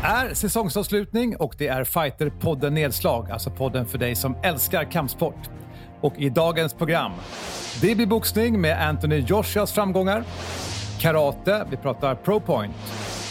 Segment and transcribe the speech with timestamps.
[0.00, 5.50] Det är säsongsavslutning och det är Fighterpodden Nedslag, alltså podden för dig som älskar kampsport.
[6.00, 7.12] Och i dagens program,
[7.80, 10.24] det blir boxning med Anthony Joshuas framgångar,
[11.00, 12.74] karate, vi pratar ProPoint.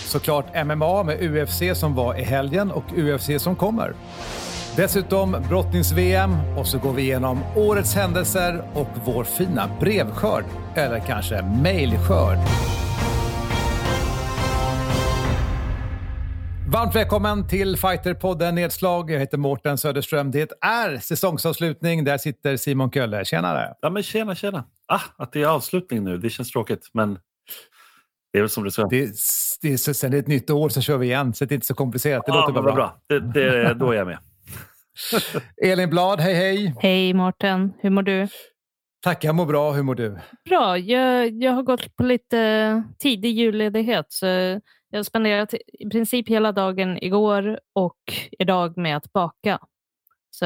[0.06, 3.94] såklart MMA med UFC som var i helgen och UFC som kommer.
[4.76, 10.46] Dessutom brottnings-VM och så går vi igenom årets händelser och vår fina brevskörd,
[10.76, 12.38] eller kanske mejlskörd.
[16.74, 19.12] Varmt välkommen till Fighterpodden Nedslag.
[19.12, 20.32] Jag heter Mårten Söderström.
[20.32, 22.04] Det är säsongsavslutning.
[22.04, 23.26] Där sitter Simon Kölle.
[23.26, 23.74] Tjenare!
[23.82, 24.66] Ja, men tjena, tjena.
[24.88, 26.90] Ah, att det är avslutning nu, det känns tråkigt.
[26.94, 27.14] Men
[28.34, 28.84] det är väl som det ska.
[28.84, 29.12] Det,
[29.62, 31.68] det, sen det är ett nytt år så kör vi igen, så det är inte
[31.68, 32.26] så komplicerat.
[32.26, 32.76] Det ja, låter bara bra.
[32.76, 33.02] bra.
[33.08, 34.18] Det, det, då är jag med.
[35.64, 36.76] Elin Blad, hej hej!
[36.80, 38.28] Hej Mårten, hur mår du?
[39.04, 39.72] Tack, jag mår bra.
[39.72, 40.18] Hur mår du?
[40.50, 40.78] Bra.
[40.78, 44.06] Jag, jag har gått på lite tidig julledighet.
[44.10, 44.26] Så
[44.94, 49.60] jag har spenderat i princip hela dagen igår och idag med att baka.
[50.30, 50.46] Så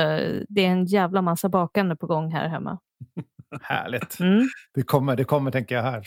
[0.49, 2.79] det är en jävla massa bakande på gång här hemma.
[3.61, 4.19] Härligt.
[4.19, 4.47] Mm.
[4.73, 5.97] Det, kommer, det kommer, tänker jag här.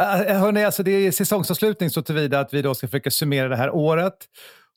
[0.00, 3.56] Uh, hörni, alltså det är säsongsavslutning så tillvida att vi då ska försöka summera det
[3.56, 4.16] här året.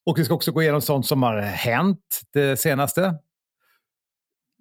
[0.05, 3.13] Och vi ska också gå igenom sånt som har hänt det senaste.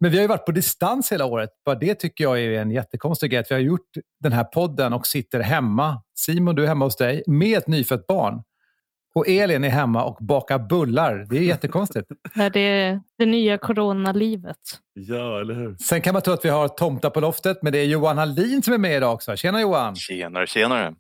[0.01, 1.51] Men vi har ju varit på distans hela året.
[1.65, 3.41] Bara det tycker jag är en jättekonstig grej.
[3.41, 6.03] Att vi har gjort den här podden och sitter hemma.
[6.15, 8.43] Simon, du är hemma hos dig med ett nyfött barn.
[9.15, 11.27] Och Elin är hemma och bakar bullar.
[11.31, 12.07] Det är jättekonstigt.
[12.53, 14.57] det är det nya coronalivet.
[14.93, 15.77] Ja, eller hur?
[15.77, 18.63] Sen kan man tro att vi har tomta på loftet, men det är Johan Hallin
[18.63, 19.37] som är med idag också.
[19.37, 19.97] Tjena Johan!
[19.97, 20.95] Tjenare, tjenare!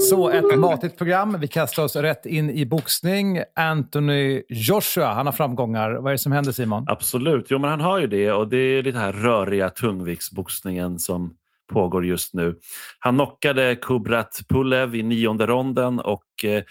[0.00, 1.36] Så ett matigt program.
[1.40, 3.42] Vi kastar oss rätt in i boxning.
[3.54, 5.90] Anthony Joshua, han har framgångar.
[5.90, 6.84] Vad är det som händer Simon?
[6.88, 11.34] Absolut, jo men han har ju det och det är lite här röriga tungviktsboxningen som
[11.72, 12.58] pågår just nu.
[12.98, 16.62] Han knockade Kubrat Pulev i nionde ronden och eh,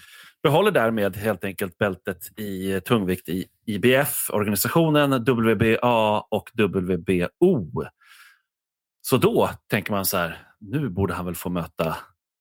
[0.43, 7.83] behåller därmed helt enkelt bältet i eh, tungvikt i IBF, organisationen WBA och WBO.
[9.01, 11.95] Så då tänker man så här, nu borde han väl få möta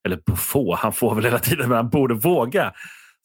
[0.07, 2.73] eller få, han får väl hela tiden, men han borde våga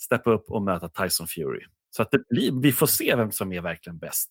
[0.02, 1.66] steppa upp och möta Tyson Fury.
[1.96, 4.30] Så att det blir, vi får se vem som är verkligen bäst.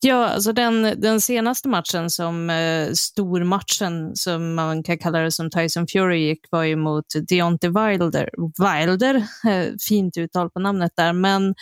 [0.00, 5.50] Ja, alltså den, den senaste matchen, som eh, stormatchen som man kan kalla det som
[5.50, 8.30] Tyson Fury gick, var ju mot Deontay Wilder.
[8.58, 9.14] Wilder,
[9.48, 11.54] eh, fint uttal på namnet där, men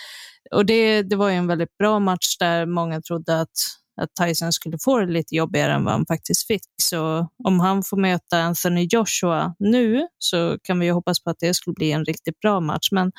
[0.51, 3.59] och det, det var ju en väldigt bra match där många trodde att
[4.03, 6.63] att Tyson skulle få det lite jobbigare än vad han faktiskt fick.
[6.83, 11.39] Så om han får möta Anthony Joshua nu så kan vi ju hoppas på att
[11.41, 12.89] det skulle bli en riktigt bra match.
[12.93, 13.13] Men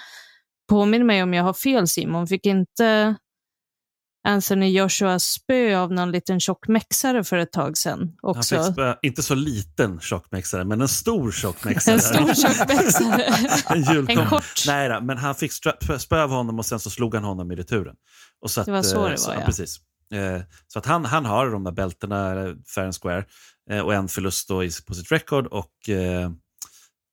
[0.70, 3.16] påminn mig om jag har fel Simon, fick inte
[4.28, 8.12] Anthony Joshua spö av någon liten tjockmexare för ett tag sedan.
[8.22, 8.56] Också.
[8.56, 11.96] Han fick spö, inte så liten tjockmexare, men en stor tjockmexare.
[11.96, 13.24] en stor tjockmexare.
[13.98, 14.64] en, en kort.
[14.68, 15.52] Nej, men han fick
[16.00, 17.96] spö av honom och sen så slog han honom i returen.
[18.42, 19.46] Och så att, det var så det var, så, ja.
[19.46, 19.80] Precis.
[20.13, 23.25] Eh, så att han, han har de där bältena, eh, fair and square,
[23.69, 25.47] eh, och en förlust då på sitt record.
[25.47, 26.31] Och eh,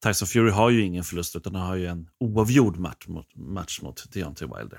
[0.04, 3.80] Tyson Fury har ju ingen förlust utan han har ju en oavgjord match mot, match
[3.82, 4.78] mot Deontay Wilder.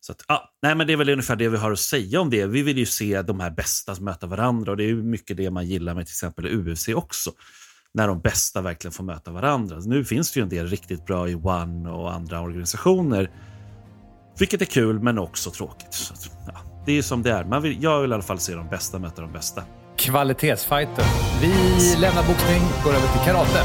[0.00, 2.30] Så att, ah, nej, men det är väl ungefär det vi har att säga om
[2.30, 2.46] det.
[2.46, 5.50] Vi vill ju se de här bästa möta varandra och det är ju mycket det
[5.50, 7.32] man gillar med till exempel UFC också.
[7.94, 9.78] När de bästa verkligen får möta varandra.
[9.78, 13.30] Nu finns det ju en del riktigt bra i One och andra organisationer.
[14.38, 15.94] Vilket är kul men också tråkigt.
[15.94, 17.44] Så att, ja, det är som det är.
[17.44, 19.62] Man vill, jag vill i alla fall se de bästa möta de bästa.
[19.96, 21.04] Kvalitetsfighter.
[21.40, 23.64] Vi lämnar boxning, går över till karate.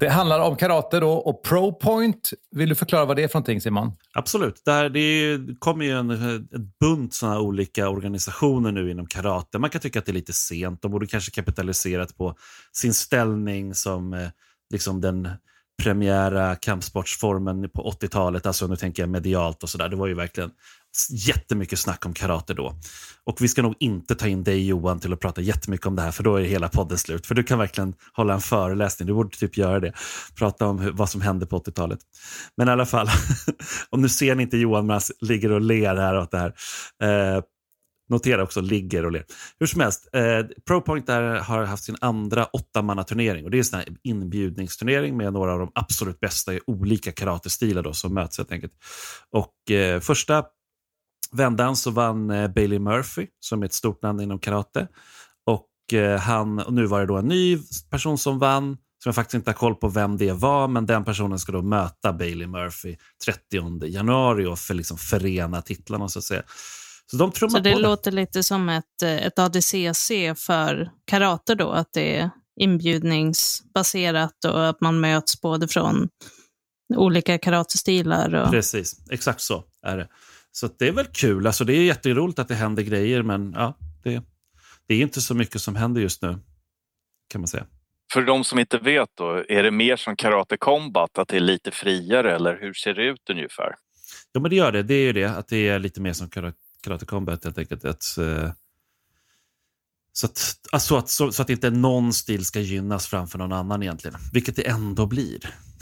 [0.00, 2.30] Det handlar om karate då och pro point.
[2.50, 3.92] Vill du förklara vad det är för någonting Simon?
[4.14, 4.62] Absolut.
[4.64, 6.48] Där det kommer ju en, en
[6.80, 9.58] bunt sådana olika organisationer nu inom karate.
[9.58, 10.82] Man kan tycka att det är lite sent.
[10.82, 12.34] De borde kanske kapitaliserat på
[12.72, 14.28] sin ställning som eh,
[14.70, 15.28] liksom den
[15.82, 19.88] premiära kampsportsformen på 80-talet, alltså nu tänker jag medialt och sådär.
[19.88, 20.50] Det var ju verkligen
[21.10, 22.74] jättemycket snack om karate då.
[23.24, 26.02] Och vi ska nog inte ta in dig Johan till att prata jättemycket om det
[26.02, 27.26] här för då är hela podden slut.
[27.26, 29.92] För du kan verkligen hålla en föreläsning, du borde typ göra det.
[30.34, 31.98] Prata om hur, vad som hände på 80-talet.
[32.56, 33.08] Men i alla fall,
[33.90, 36.54] och nu ser ni inte Johan men han ligger och ler här åt det här.
[37.02, 37.42] Eh,
[38.08, 39.24] Notera också ligger och ler.
[39.58, 43.44] Hur som helst, eh, ProPoint där har haft sin andra åttamannaturnering.
[43.44, 47.92] Och det är en inbjudningsturnering med några av de absolut bästa i olika karatestilar då,
[47.92, 48.72] som möts helt enkelt.
[49.30, 50.44] Och eh, första
[51.32, 54.88] vändan så vann eh, Bailey Murphy, som är ett stort namn inom karate.
[55.46, 57.58] Och, eh, han, och nu var det då en ny
[57.90, 61.04] person som vann, som jag faktiskt inte har koll på vem det var, men den
[61.04, 66.24] personen ska då möta Bailey Murphy 30 januari och för, liksom förena titlarna så att
[66.24, 66.42] säga.
[67.10, 72.16] Så, de så det låter lite som ett, ett ADCC för karate då, att det
[72.16, 76.08] är inbjudningsbaserat och att man möts både från
[76.94, 78.34] olika karatestilar.
[78.34, 78.50] Och...
[78.50, 80.08] Precis, exakt så är det.
[80.52, 81.46] Så det är väl kul.
[81.46, 84.22] Alltså, det är jätteroligt att det händer grejer, men ja, det,
[84.88, 86.38] det är inte så mycket som händer just nu,
[87.30, 87.66] kan man säga.
[88.12, 91.40] För de som inte vet, då, är det mer som Karate Combat, att det är
[91.40, 93.74] lite friare eller hur ser det ut ungefär?
[94.32, 94.82] Ja, men det gör det.
[94.82, 96.30] Det är ju det, att det är lite mer som
[96.84, 97.84] Karate Combat helt enkelt.
[97.84, 98.50] Att, uh,
[100.12, 103.82] så att, alltså att, så, så, att inte någon stil ska gynnas framför någon annan
[103.82, 105.38] egentligen, vilket det ändå blir.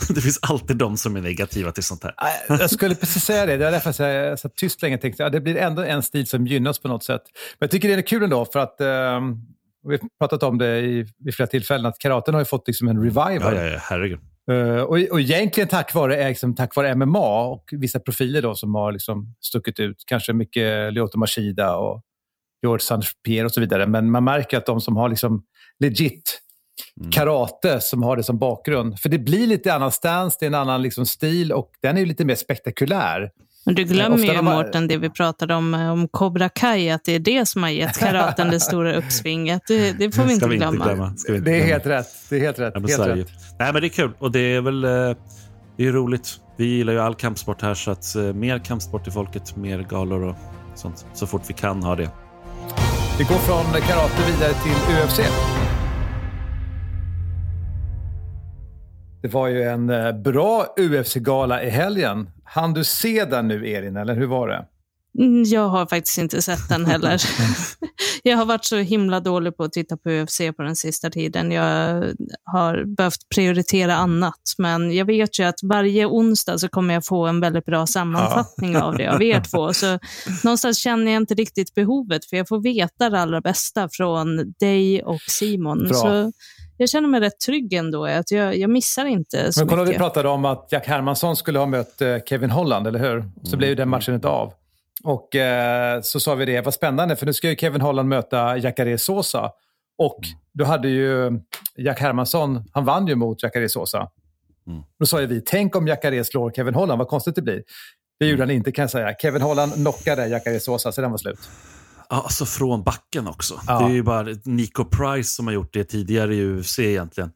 [0.15, 2.15] Det finns alltid de som är negativa till sånt här.
[2.49, 3.57] Jag skulle precis säga det.
[3.57, 6.03] Det var därför jag satt tyst länge och tänkte att ja, det blir ändå en
[6.03, 7.23] stil som gynnas på något sätt.
[7.59, 9.47] Men jag tycker det är kul ändå för att um,
[9.89, 12.89] vi har pratat om det i, vid flera tillfällen att karaten har ju fått liksom
[12.89, 13.55] en revival.
[13.55, 14.21] Ja, ja, ja herregud.
[14.51, 18.75] Uh, och, och egentligen tack vare, liksom, tack vare MMA och vissa profiler då som
[18.75, 20.03] har liksom stuckit ut.
[20.07, 22.03] Kanske mycket Lyoto Machida och
[22.63, 23.87] George Saint-Pierre och så vidare.
[23.87, 25.43] Men man märker att de som har liksom
[25.79, 26.41] legit
[27.01, 27.13] mm.
[27.13, 29.01] karate som har det som bakgrund.
[29.01, 32.01] För det blir lite annan stance, det är en annan liksom stil och den är
[32.01, 33.31] ju lite mer spektakulär.
[33.67, 37.13] Men du glömmer ju, Mårten, det vi pratade om, eh, om Cobra Kai, att det
[37.13, 39.63] är det som har gett karaten det stora uppsvinget.
[39.69, 40.67] Det, det får vi inte glömma.
[40.67, 41.15] Inte glömma.
[41.29, 42.07] Vi inte det är helt rätt.
[42.29, 42.75] Det är helt rätt.
[42.75, 43.29] Ja, helt rätt.
[43.59, 44.91] Nej, men det är kul och det är väl eh,
[45.77, 46.29] det är roligt.
[46.57, 50.37] Vi gillar ju all kampsport här, så att mer kampsport till folket, mer galor och
[50.75, 51.07] sånt.
[51.15, 52.11] Så fort vi kan ha det.
[53.19, 55.21] Vi går från karate vidare till UFC.
[59.23, 59.87] Det var ju en
[60.23, 62.31] bra UFC-gala i helgen.
[62.47, 64.65] Han du se den nu, Erin, eller hur var det?
[65.19, 67.23] Mm, jag har faktiskt inte sett den heller.
[68.23, 71.53] jag har varit så himla dålig på att titta på UFC på den sista tiden.
[71.53, 72.05] Jag
[72.45, 74.55] har behövt prioritera annat.
[74.59, 78.73] Men jag vet ju att varje onsdag så kommer jag få en väldigt bra sammanfattning
[78.73, 78.83] ja.
[78.83, 79.73] av det av er två.
[79.73, 79.99] Så
[80.45, 85.03] någonstans känner jag inte riktigt behovet, för jag får veta det allra bästa från dig
[85.03, 85.89] och Simon.
[85.89, 85.95] Bra.
[85.95, 86.33] Så
[86.77, 88.07] jag känner mig rätt trygg ändå.
[88.07, 89.95] Att jag, jag missar inte så Men kolla, mycket.
[89.95, 93.25] Vi pratade om att Jack Hermansson skulle ha mött eh, Kevin Holland, eller hur?
[93.43, 93.59] Så mm.
[93.59, 94.53] blev ju den matchen inte av.
[95.05, 98.57] Och eh, så sa vi det, vad spännande, för nu ska ju Kevin Holland möta
[98.57, 99.51] Jacare Sosa.
[99.99, 100.39] Och mm.
[100.53, 101.41] då hade ju
[101.77, 104.09] Jack Hermansson, han vann ju mot Jacare Sosa.
[104.67, 104.83] Mm.
[104.99, 107.63] Då sa ju vi, tänk om Jacare slår Kevin Holland, vad konstigt det blir.
[108.19, 108.49] Det gjorde mm.
[108.49, 109.15] han inte kan jag säga.
[109.23, 111.39] Kevin Holland knockade Jacare Sosa, så den var slut.
[112.09, 113.61] Alltså från backen också.
[113.67, 113.79] Ja.
[113.79, 117.31] Det är ju bara Nico Price som har gjort det tidigare i UFC egentligen.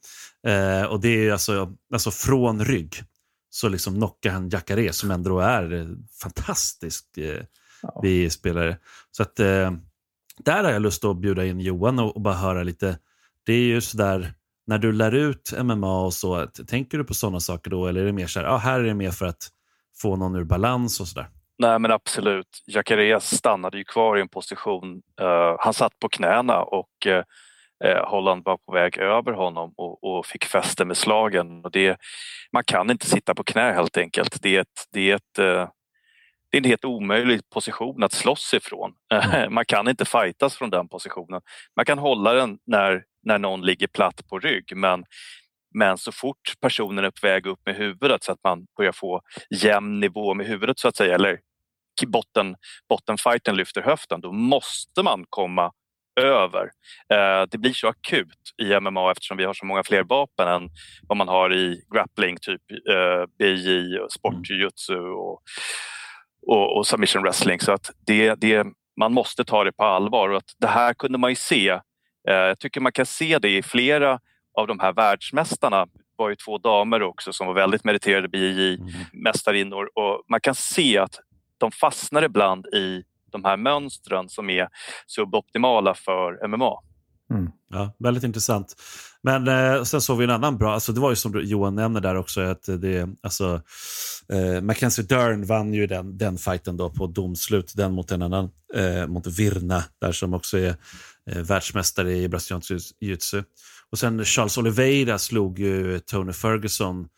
[0.46, 3.05] Eh, och det är alltså, alltså från rygg
[3.50, 7.43] så liksom knockar han Jacare som ändå är fantastisk eh,
[7.82, 8.31] ja.
[8.31, 8.78] spelare.
[9.11, 9.72] Så att eh,
[10.44, 12.99] där har jag lust att bjuda in Johan och, och bara höra lite.
[13.46, 14.34] Det är ju sådär,
[14.66, 18.06] när du lär ut MMA och så, tänker du på sådana saker då eller är
[18.06, 19.49] det mer så här, ah, här är det mer för att
[19.96, 21.28] få någon ur balans och sådär?
[21.61, 22.62] Nej men absolut.
[22.67, 25.03] Jacarias stannade ju kvar i en position.
[25.21, 27.23] Uh, han satt på knäna och uh,
[28.05, 31.65] Holland var på väg över honom och, och, fick fäste med slagen.
[31.65, 31.99] Och det,
[32.53, 34.43] man kan inte sitta på knä helt enkelt.
[34.43, 35.35] Det är, ett, det är, ett,
[36.51, 38.93] det är en helt omöjlig position att slåss ifrån.
[39.15, 39.55] Mm.
[39.55, 41.41] man kan inte fightas från den positionen.
[41.77, 45.05] Man kan hålla den när, när någon ligger platt på rygg men
[45.75, 49.21] men så fort personen är på väg upp med huvudet så att man börjar få
[49.51, 51.39] jämn nivå med huvudet så att säga, eller
[52.06, 52.56] botten,
[52.88, 55.72] bottenfighten lyfter höften, då måste man komma
[56.20, 56.70] över.
[57.12, 60.70] Eh, det blir så akut i MMA eftersom vi har så många fler vapen än
[61.09, 65.42] vad man har i grappling, typ eh, BJ, sportjujutsu och,
[66.47, 67.61] och, och, submission wrestling.
[67.61, 68.66] Så att det, det,
[69.00, 71.68] man måste ta det på allvar och att det här kunde man ju se.
[72.28, 74.20] Eh, jag tycker man kan se det i flera
[74.59, 79.80] av de här världsmästarna Det var ju två damer också som var väldigt meriterade BJJ-mästarinnor
[79.80, 79.90] mm.
[79.94, 81.14] och man kan se att
[81.61, 83.02] de fastnar ibland i
[83.33, 84.69] de här mönstren som är
[85.07, 86.73] suboptimala för MMA.
[87.31, 87.50] Mm.
[87.71, 88.75] Ja, väldigt intressant.
[89.23, 92.00] Men eh, sen såg vi en annan bra, alltså det var ju som Johan nämner
[92.00, 93.62] där också, att det, alltså,
[94.33, 98.50] eh, Mackenzie Dern vann ju den, den fighten då på domslut, den mot en annan,
[98.75, 100.76] eh, mot Virna, där som också är
[101.31, 103.45] eh, världsmästare i brasiliansk jiu-jitsu.
[103.90, 107.09] Och sen Charles Oliveira slog ju Tony Ferguson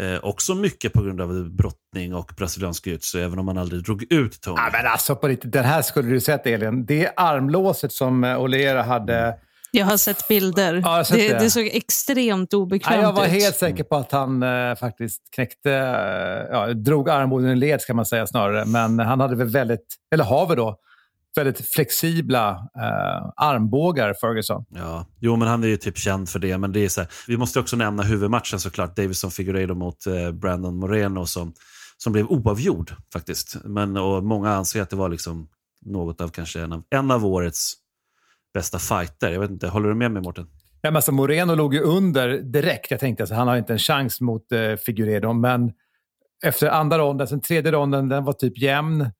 [0.00, 4.12] Eh, också mycket på grund av brottning och brasiliansk jiu även om han aldrig drog
[4.12, 4.56] ut Tony.
[4.56, 6.86] Ja, men alltså på riktigt, den här skulle du sett Elin.
[6.86, 9.34] Det armlåset som eh, Oliveira hade.
[9.70, 10.74] Jag har sett bilder.
[10.74, 11.38] Ja, har sett det, det.
[11.38, 13.02] det, såg extremt obekvämt ut.
[13.02, 13.30] Ja, jag var ut.
[13.30, 17.94] helt säker på att han eh, faktiskt knäckte, eh, ja, drog armbågen i led ska
[17.94, 18.64] man säga snarare.
[18.64, 20.76] Men han hade väl väldigt, eller har vi då,
[21.38, 24.64] väldigt flexibla eh, armbågar, Ferguson.
[24.68, 26.58] Ja, jo men han är ju typ känd för det.
[26.58, 30.32] Men det är så här, vi måste också nämna huvudmatchen såklart, Davison Figueiredo mot eh,
[30.32, 31.52] Brandon Moreno som,
[31.96, 33.56] som blev oavgjord faktiskt.
[33.64, 35.48] Men, och många anser att det var liksom
[35.86, 37.74] något av kanske en av, en av årets
[38.54, 39.32] bästa fighter.
[39.32, 40.46] Jag vet inte, håller du med mig Mårten?
[40.80, 42.90] Ja, men alltså Moreno låg ju under direkt.
[42.90, 45.72] Jag tänkte att alltså, han har inte en chans mot eh, Figueredo, men
[46.44, 49.10] efter andra ronden, sen tredje ronden, den var typ jämn.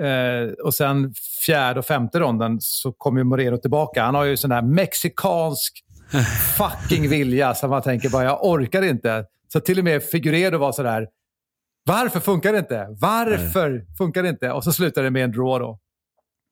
[0.00, 1.14] Eh, och sen
[1.46, 4.04] fjärde och femte ronden så kom ju Moreno tillbaka.
[4.04, 5.84] Han har ju sån där mexikansk
[6.56, 9.24] fucking vilja som man tänker bara, jag orkar inte.
[9.52, 11.06] Så till och med Figueredo var sådär,
[11.84, 12.86] varför funkar det inte?
[13.00, 13.86] Varför Nej.
[13.98, 14.52] funkar det inte?
[14.52, 15.78] Och så slutar det med en draw då.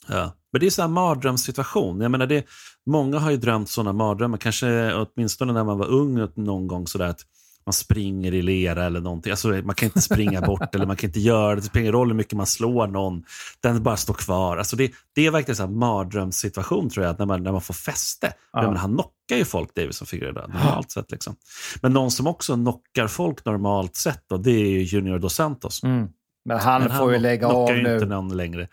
[0.08, 0.32] Ja.
[0.52, 2.00] Men det är en mardrömssituation.
[2.00, 2.44] Jag menar det,
[2.86, 7.06] många har ju drömt sådana mardrömmar, kanske åtminstone när man var ung någon gång sådär
[7.06, 7.20] att
[7.66, 9.30] man springer i lera eller någonting.
[9.30, 11.60] Alltså, man kan inte springa bort eller man kan inte göra det.
[11.60, 13.24] Det spelar ingen roll hur mycket man slår någon.
[13.60, 14.56] Den bara står kvar.
[14.56, 18.32] Alltså, det, det är verkligen en mardrömssituation tror jag, när man, när man får fäste.
[18.52, 18.62] Ja.
[18.62, 21.10] Men han knockar ju folk, Davison Figueredo, normalt sett.
[21.10, 21.36] Liksom.
[21.82, 25.82] Men någon som också knockar folk normalt sett, då, det är ju Junior Dos Santos.
[25.82, 26.08] Mm.
[26.44, 27.94] Men han, men han får ju lägga av nu.
[27.94, 28.68] inte någon längre.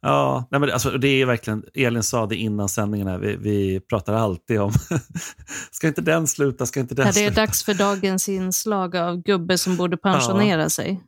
[0.00, 4.14] Ja, nej men alltså, det är verkligen, Elin sa det innan sändningen, vi, vi pratar
[4.14, 4.72] alltid om,
[5.70, 7.40] ska inte den sluta, ska inte den ja, Det är sluta?
[7.40, 10.68] dags för dagens inslag av gubbe som borde pensionera ja.
[10.68, 11.02] sig.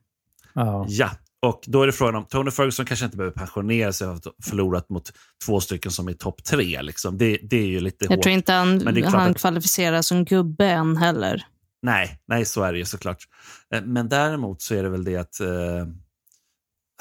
[0.55, 0.87] Ja.
[0.89, 1.11] ja,
[1.43, 4.89] och då är det frågan om Tony Ferguson kanske inte behöver pensionera sig har förlorat
[4.89, 5.13] mot
[5.47, 6.83] två stycken som är topp tre.
[6.83, 7.19] Liksom.
[7.19, 8.23] Det, det är ju lite Jag hårt.
[8.23, 9.39] tror inte han, han att...
[9.39, 11.47] kvalificerar som gubbe än heller.
[11.83, 13.29] Nej, nej, så är det ju såklart.
[13.75, 15.87] Eh, men däremot så är det väl det att eh,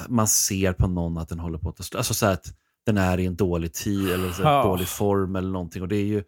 [0.08, 1.98] man ser på någon att den håller på att ta.
[1.98, 2.46] Alltså så att
[2.86, 4.62] den är i en dålig tid eller så oh.
[4.62, 5.82] dålig form eller någonting.
[5.82, 6.24] Och det är ju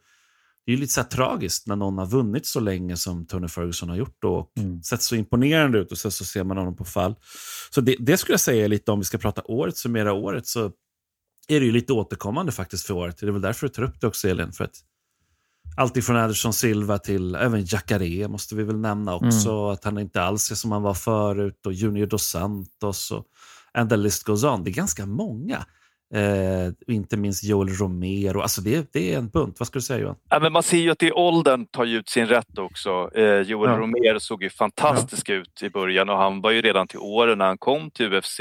[0.67, 3.97] det är lite så tragiskt när någon har vunnit så länge som Tony Ferguson har
[3.97, 4.83] gjort då, och mm.
[4.83, 7.15] sett så imponerande ut och så, så ser man honom på fall.
[7.71, 10.65] Så det, det skulle jag säga lite om vi ska prata året, summera året, så
[11.49, 13.19] är det ju lite återkommande faktiskt för året.
[13.21, 14.53] Det är väl därför du tar upp det också, Elin.
[14.53, 14.77] För att
[15.77, 19.51] allt från Anderson Silva till även Jacare måste vi väl nämna också.
[19.51, 19.65] Mm.
[19.65, 21.67] Att han inte alls är som han var förut.
[21.67, 23.27] Och Junior Dos Santos och
[23.75, 24.65] and the list goes on.
[24.65, 25.67] Det är ganska många.
[26.15, 28.41] Eh, inte minst Joel Romero.
[28.41, 29.61] Alltså det, det är en bunt.
[29.61, 30.17] Vad ska du säga Johan?
[30.31, 33.11] Ja, men man ser ju att det åldern tar ut sin rätt också.
[33.15, 33.79] Eh, Joel ja.
[33.79, 35.35] Romero såg ju fantastisk ja.
[35.35, 38.41] ut i början och han var ju redan till åren när han kom till UFC.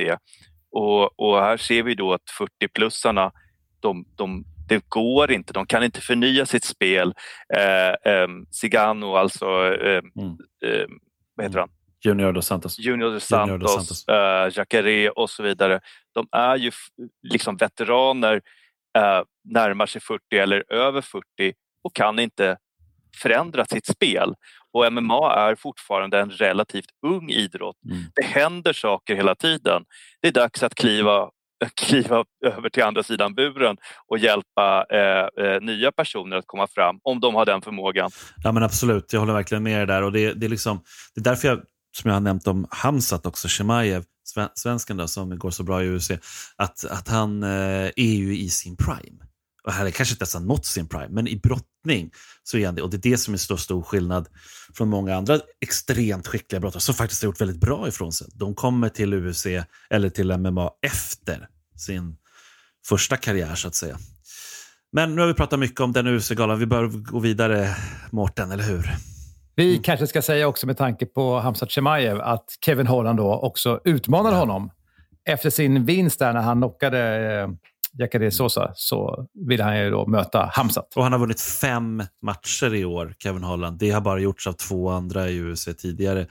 [0.72, 3.32] Och, och här ser vi då att 40-plussarna
[3.80, 7.14] de, de, det går inte, de kan inte förnya sitt spel.
[7.54, 8.28] Eh, eh,
[9.16, 10.38] alltså, eh, mm.
[10.66, 10.86] Eh,
[11.36, 11.70] vad heter han?
[12.06, 14.06] Junior dos Santos, Junior dos Santos, Junior dos Santos.
[14.10, 15.80] Uh, Jacare och så vidare.
[16.14, 16.72] De är ju
[17.24, 18.36] liksom veteraner,
[18.98, 21.24] uh, närmar sig 40 eller över 40
[21.84, 22.58] och kan inte
[23.22, 24.34] förändra sitt spel.
[24.74, 27.78] Och MMA är fortfarande en relativt ung idrott.
[27.86, 28.04] Mm.
[28.16, 29.86] Det händer saker hela tiden.
[30.22, 31.30] Det är dags att kliva
[31.76, 33.78] kliva över till andra sidan buren
[34.08, 38.12] och hjälpa eh, eh, nya personer att komma fram, om de har den förmågan.
[38.44, 40.02] Ja men Absolut, jag håller verkligen med dig där.
[40.04, 40.84] Och det, det, är liksom,
[41.16, 41.62] det är därför jag
[41.98, 44.04] som jag har nämnt om Hamzat också, Shemaev,
[44.54, 46.12] svensken då, som går så bra i UFC,
[46.56, 49.26] att, att han eh, är ju i sin prime.
[49.64, 52.12] Och här är kanske inte ens han nått sin prime, men i brottning
[52.44, 52.82] så är han det.
[52.82, 54.28] Och det är det som är så stor skillnad
[54.74, 58.28] från många andra extremt skickliga brottare som faktiskt har gjort väldigt bra ifrån sig.
[58.34, 59.46] De kommer till UFC
[59.90, 61.48] eller till MMA efter
[61.82, 62.16] sin
[62.88, 63.98] första karriär så att säga.
[64.92, 66.60] Men nu har vi pratat mycket om den UFC-galan.
[66.60, 67.76] Vi bör gå vidare,
[68.12, 68.92] Mårten, eller hur?
[69.56, 73.80] Vi kanske ska säga också med tanke på Hamzat Chimaev att Kevin Holland då också
[73.84, 74.40] utmanade ja.
[74.40, 74.72] honom.
[75.26, 77.00] Efter sin vinst där när han knockade
[77.42, 77.50] eh,
[77.98, 80.94] Jacare Sosa så ville han ju då möta Hamzat.
[80.96, 83.80] Och han har vunnit fem matcher i år, Kevin Holland.
[83.80, 86.28] Det har bara gjorts av två andra i UFC tidigare.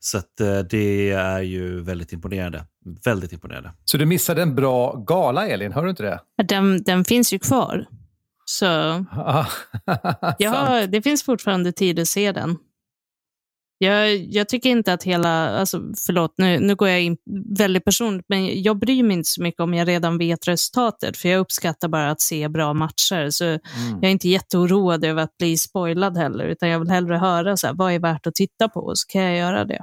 [0.00, 2.64] Så att, eh, det är ju väldigt imponerande.
[3.04, 3.72] Väldigt imponerande.
[3.84, 5.72] Så du missade en bra gala, Elin?
[5.72, 6.20] Hör du inte det?
[6.44, 7.86] Den, den finns ju kvar.
[8.44, 8.64] Så
[10.38, 12.58] ja, det finns fortfarande tid att se den.
[13.84, 17.16] Jag, jag, tycker inte att hela, alltså, förlåt nu, nu går jag in
[17.58, 21.28] väldigt personligt, men jag bryr mig inte så mycket om jag redan vet resultatet, för
[21.28, 23.30] jag uppskattar bara att se bra matcher.
[23.30, 23.60] Så mm.
[23.92, 27.66] jag är inte jätteoroad över att bli spoilad heller, utan jag vill hellre höra så
[27.66, 29.80] här, vad är värt att titta på, så kan jag göra det.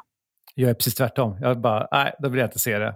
[0.55, 1.37] Jag är precis tvärtom.
[1.41, 2.95] Jag bara, nej, då vill jag inte se det.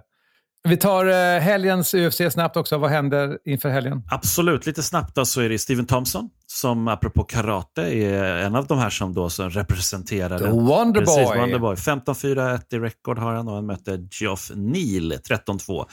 [0.66, 2.78] Vi tar eh, helgens UFC snabbt också.
[2.78, 4.02] Vad händer inför helgen?
[4.10, 8.66] Absolut, lite snabbt då så är det Steven Thompson som apropå karate är en av
[8.66, 11.38] de här som då som representerar The Wonderboy.
[11.38, 11.74] Wonderboy.
[11.74, 15.86] 15-4-1 i rekord har han och han möter Geoff Neal 13-2.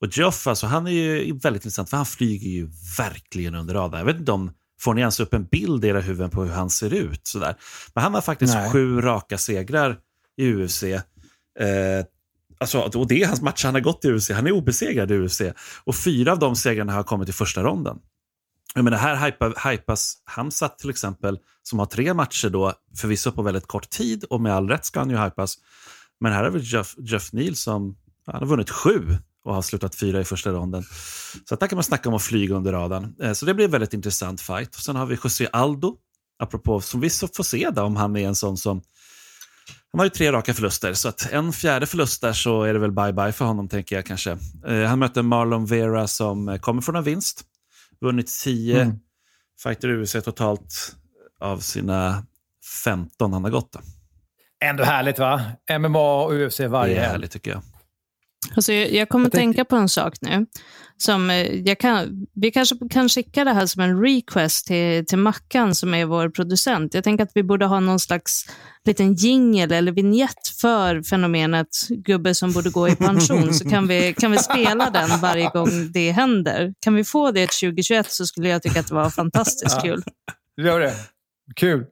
[0.00, 3.98] Och Geoff alltså, han är ju väldigt intressant för han flyger ju verkligen under radarn.
[3.98, 4.50] Jag vet inte om
[4.80, 7.26] Får ni ens upp en bild i era huvuden på hur han ser ut?
[7.26, 7.54] Sådär.
[7.94, 8.70] Men han har faktiskt Nej.
[8.70, 9.98] sju raka segrar
[10.36, 10.82] i UFC.
[10.82, 11.00] Eh,
[12.64, 14.30] Alltså, och det är hans matcher han har gått i UFC.
[14.30, 15.42] Han är obesegrad i UFC.
[15.84, 17.98] Och fyra av de segrarna har kommit i första ronden.
[18.74, 23.42] Jag menar, här hypa, hypas Hamzat till exempel, som har tre matcher då, förvisso på
[23.42, 25.54] väldigt kort tid, och med all rätt ska han ju hypas.
[26.20, 29.94] Men här har vi Jeff, Jeff Neal som han har vunnit sju och har slutat
[29.94, 30.84] fyra i första ronden.
[31.48, 33.14] Så där kan man snacka om att flyga under radarn.
[33.22, 34.74] Eh, så det blir en väldigt intressant fight.
[34.74, 35.96] Och sen har vi José Aldo
[36.38, 38.82] apropå, som vi får se då, om han är en sån som
[39.94, 42.78] han har ju tre raka förluster, så att en fjärde förlust där så är det
[42.78, 44.38] väl bye-bye för honom, tänker jag kanske.
[44.66, 47.42] Eh, han möter Marlon Vera som kommer från en vinst.
[48.00, 48.96] Vunnit tio mm.
[49.62, 50.96] fighter UFC totalt
[51.40, 52.26] av sina
[52.84, 53.72] 15 han har gått.
[53.72, 53.80] Då.
[54.64, 55.42] Ändå härligt va?
[55.78, 57.62] MMA och UFC varje Det är härligt tycker jag.
[58.56, 60.46] Alltså, jag, jag kommer jag tänka på en sak nu.
[60.96, 65.18] Som eh, jag kan, vi kanske kan skicka det här som en request till, till
[65.18, 66.94] Mackan som är vår producent.
[66.94, 68.46] Jag tänker att vi borde ha någon slags
[68.84, 73.54] liten jingel eller vignett för fenomenet gubbe som borde gå i pension.
[73.54, 76.74] så kan vi, kan vi spela den varje gång det händer.
[76.80, 80.02] Kan vi få det 2021 så skulle jag tycka att det var fantastiskt kul.
[80.62, 80.94] Gör det.
[81.56, 81.86] Kul!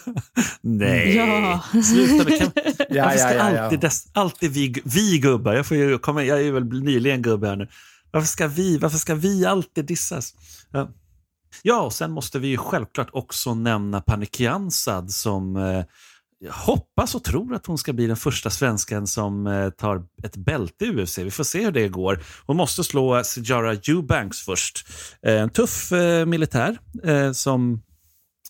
[0.60, 1.64] Nej, ja.
[1.82, 2.38] sluta nu.
[2.38, 2.50] Kan,
[2.88, 6.24] ja, varför ska ja, ja, alltid, dess, alltid vi, vi gubbar, jag, får ju komma,
[6.24, 7.68] jag är ju väl nyligen gubbe här nu.
[8.10, 10.34] Varför ska vi, varför ska vi alltid dissas?
[10.70, 10.90] Ja.
[11.62, 15.84] ja, och sen måste vi ju självklart också nämna Panikiansad som eh,
[16.40, 20.36] jag hoppas och tror att hon ska bli den första svensken som eh, tar ett
[20.36, 21.18] bälte i UFC.
[21.18, 22.22] Vi får se hur det går.
[22.46, 24.86] Hon måste slå Sijara Eubanks först.
[25.22, 27.82] Eh, en tuff eh, militär eh, som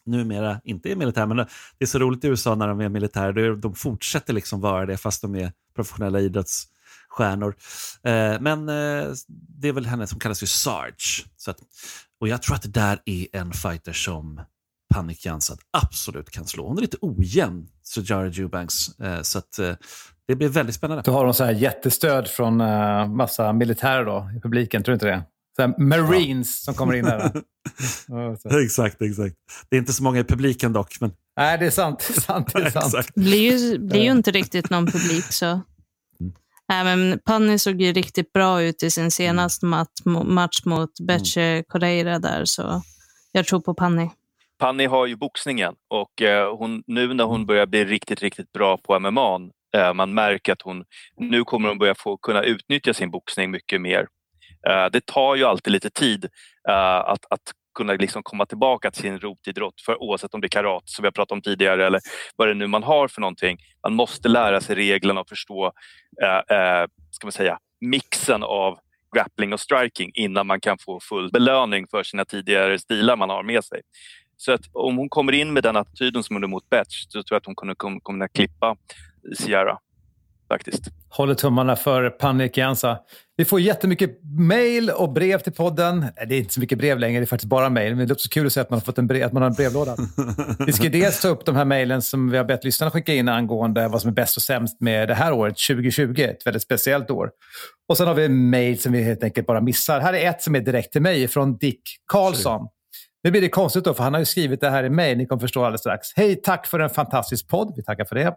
[0.09, 1.47] numera inte är militär, men det
[1.79, 3.57] är så roligt i USA när de är militärer.
[3.57, 7.55] De fortsätter liksom vara det fast de är professionella idrottsstjärnor.
[8.03, 11.25] Eh, men eh, det är väl henne som kallas för Sarge.
[11.37, 11.59] Så att,
[12.21, 14.41] och jag tror att det där är en fighter som
[14.95, 16.69] Panik Jansad absolut kan slå.
[16.69, 18.99] Hon är lite ojämn, Sujara Eubanks.
[18.99, 19.61] Eh, så att,
[20.27, 21.03] det blir väldigt spännande.
[21.07, 22.57] Då har hon så här jättestöd från
[23.17, 25.25] massa militärer då, i publiken, tror du inte det?
[25.79, 26.73] Marines ja.
[26.73, 28.65] som kommer in här.
[28.65, 29.37] exakt, exakt.
[29.69, 31.01] Det är inte så många i publiken dock.
[31.01, 31.13] Men...
[31.37, 32.05] Nej, det är sant.
[32.09, 33.11] Det är sant, det är sant.
[33.15, 35.25] Det blir ju, blir ju inte riktigt någon publik.
[35.25, 35.47] så...
[35.47, 35.63] Mm.
[36.69, 39.71] Nej, men Panni såg ju riktigt bra ut i sin senaste mm.
[39.71, 41.65] mat, match mot Betche mm.
[41.69, 42.83] Correira där, så
[43.33, 44.11] jag tror på Panni.
[44.59, 48.77] Panni har ju boxningen och eh, hon, nu när hon börjar bli riktigt, riktigt bra
[48.77, 49.41] på MMA,
[49.77, 50.85] eh, man märker att hon
[51.17, 54.07] nu kommer hon börja få kunna utnyttja sin boxning mycket mer.
[54.67, 56.25] Eh, det tar ju alltid lite tid
[56.69, 60.49] eh, att, att kunna liksom komma tillbaka till sin rotidrott, för oavsett om det är
[60.49, 62.01] karate, som vi har pratat om tidigare eller
[62.37, 63.59] vad det nu man har för någonting.
[63.83, 65.73] Man måste lära sig reglerna och förstå
[66.23, 68.79] eh, eh, ska man säga, mixen av
[69.15, 73.43] grappling och striking innan man kan få full belöning för sina tidigare stilar man har
[73.43, 73.81] med sig.
[74.37, 77.23] Så att om hon kommer in med den attityden som hon är mot Betch så
[77.23, 78.77] tror jag att hon kommer, kunna klippa
[79.39, 79.79] Sierra
[80.49, 80.83] faktiskt.
[81.09, 82.99] Håller tummarna för Panik Jansa.
[83.37, 86.07] Vi får jättemycket mejl och brev till podden.
[86.29, 87.97] Det är inte så mycket brev längre, det är faktiskt bara mejl.
[87.97, 89.43] Men det är också kul att se att man har, fått en brev, att man
[89.43, 89.97] har en brevlåda.
[90.67, 93.29] vi ska dels ta upp de här mejlen som vi har bett lyssnarna skicka in
[93.29, 96.21] angående vad som är bäst och sämst med det här året, 2020.
[96.21, 97.31] Ett väldigt speciellt år.
[97.89, 100.01] Och sen har vi mejl som vi helt enkelt bara missar.
[100.01, 102.69] Här är ett som är direkt till mig från Dick Karlsson.
[103.23, 105.19] Nu blir det konstigt då, för han har ju skrivit det här i mejl.
[105.19, 106.09] Ni kommer förstå alldeles strax.
[106.17, 107.73] Hej, tack för en fantastisk podd.
[107.77, 108.37] Vi tackar för det.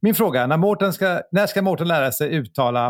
[0.00, 2.88] Min fråga, när, Mårten ska, när ska Mårten lära sig uttala,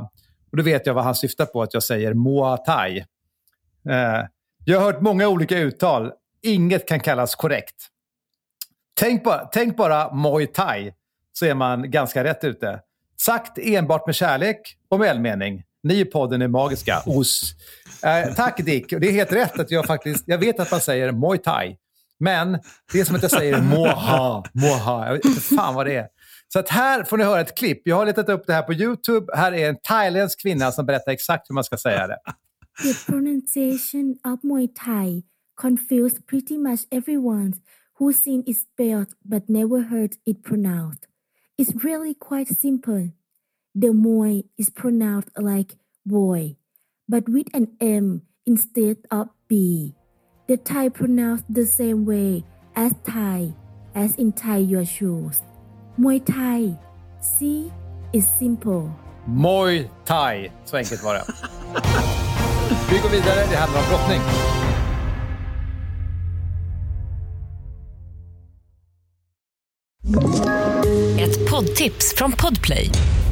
[0.51, 2.99] och då vet jag vad han syftar på, att jag säger Moa Thai.
[3.89, 4.27] Eh,
[4.65, 6.13] jag har hört många olika uttal.
[6.43, 7.89] Inget kan kallas korrekt.
[8.95, 10.93] Tänk bara, tänk bara Muay Thai,
[11.33, 12.81] så är man ganska rätt ute.
[13.21, 15.63] Sagt enbart med kärlek och välmening.
[15.83, 17.03] Ni i podden är magiska.
[17.07, 17.55] Os.
[18.05, 18.90] Eh, tack Dick.
[18.90, 20.25] Det är helt rätt att jag faktiskt...
[20.27, 21.77] Jag vet att man säger Muay Thai.
[22.21, 22.59] Men
[22.92, 24.45] det är som att jag säger Moha.
[24.53, 25.07] Moha.
[25.07, 26.07] Jag vet inte fan vad det är.
[26.53, 27.83] Så att här får ni höra ett klipp.
[27.85, 29.27] Jag har letat upp det här på YouTube.
[29.37, 32.18] Här är en thailändsk kvinna som berättar exakt hur man ska säga det.
[32.83, 35.23] The pronunciation of Muay Thai
[35.55, 37.53] confused pretty much everyone
[37.99, 41.07] who's seen it spelled but never heard it pronounced.
[41.59, 43.11] It's really quite simple.
[43.75, 46.57] The Muay is pronounced like boy,
[47.09, 49.95] but with an M instead of B.
[50.47, 52.45] The Thai pronounced the same way
[52.77, 53.55] as Thai,
[53.95, 55.41] as in tie your shoes.
[55.99, 56.79] Muay Thai.
[57.21, 57.73] See,
[58.13, 58.93] is simple.
[59.27, 60.53] Muay Thai.
[60.65, 61.25] Så enkelt var det.
[62.91, 63.47] Vi går vidare.
[63.51, 64.21] Det handlar om brottning.
[71.19, 72.91] Ett poddtips från Podplay.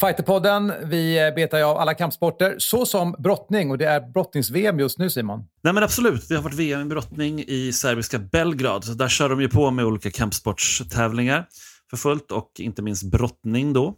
[0.00, 3.70] Fighterpodden, vi betar ju av alla kampsporter, så som brottning.
[3.70, 5.44] Och det är brottnings-VM just nu, Simon.
[5.62, 8.84] Nej men absolut, det har varit VM i brottning i serbiska Belgrad.
[8.84, 11.46] Så där kör de ju på med olika kampsportstävlingar
[11.90, 13.94] för fullt och inte minst brottning då.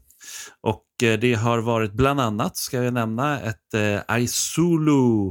[0.61, 5.29] Och eh, det har varit bland annat, ska jag nämna, ett eh, Aisulu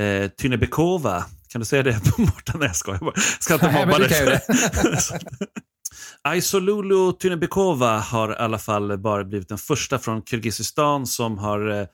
[0.00, 1.24] eh, Tynebekova.
[1.48, 2.60] Kan du säga det på Mårten?
[2.60, 3.14] Nej, jag skojar bara.
[3.40, 4.40] Ska inte mobba dig.
[6.22, 11.86] Aisolulu Tynebekova har i alla fall bara blivit den första från Kirgizistan som har eh,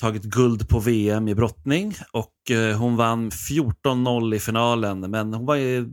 [0.00, 1.94] tagit guld på VM i brottning.
[2.12, 5.88] Och eh, hon vann 14-0 i finalen, men hon var ju,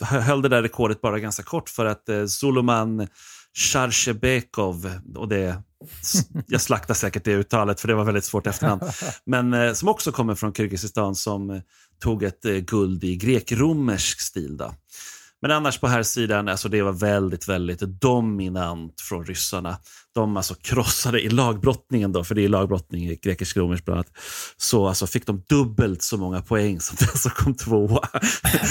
[0.00, 3.08] höll det där rekordet bara ganska kort för att eh, Zuluman
[5.14, 5.62] och det,
[6.46, 8.80] jag slaktar säkert det uttalet för det var väldigt svårt efternamn,
[9.24, 11.60] men eh, som också kommer från Kirgizistan som eh,
[11.98, 14.56] tog ett eh, guld i grek-romersk stil.
[14.56, 14.74] Då.
[15.42, 19.76] Men annars på här sidan, alltså det var väldigt, väldigt dominant från ryssarna.
[20.14, 24.10] De alltså krossade i lagbrottningen då, för det är lagbrottning i grekisk romersk bland annat.
[24.56, 28.08] Så alltså fick de dubbelt så många poäng som den som kom tvåa.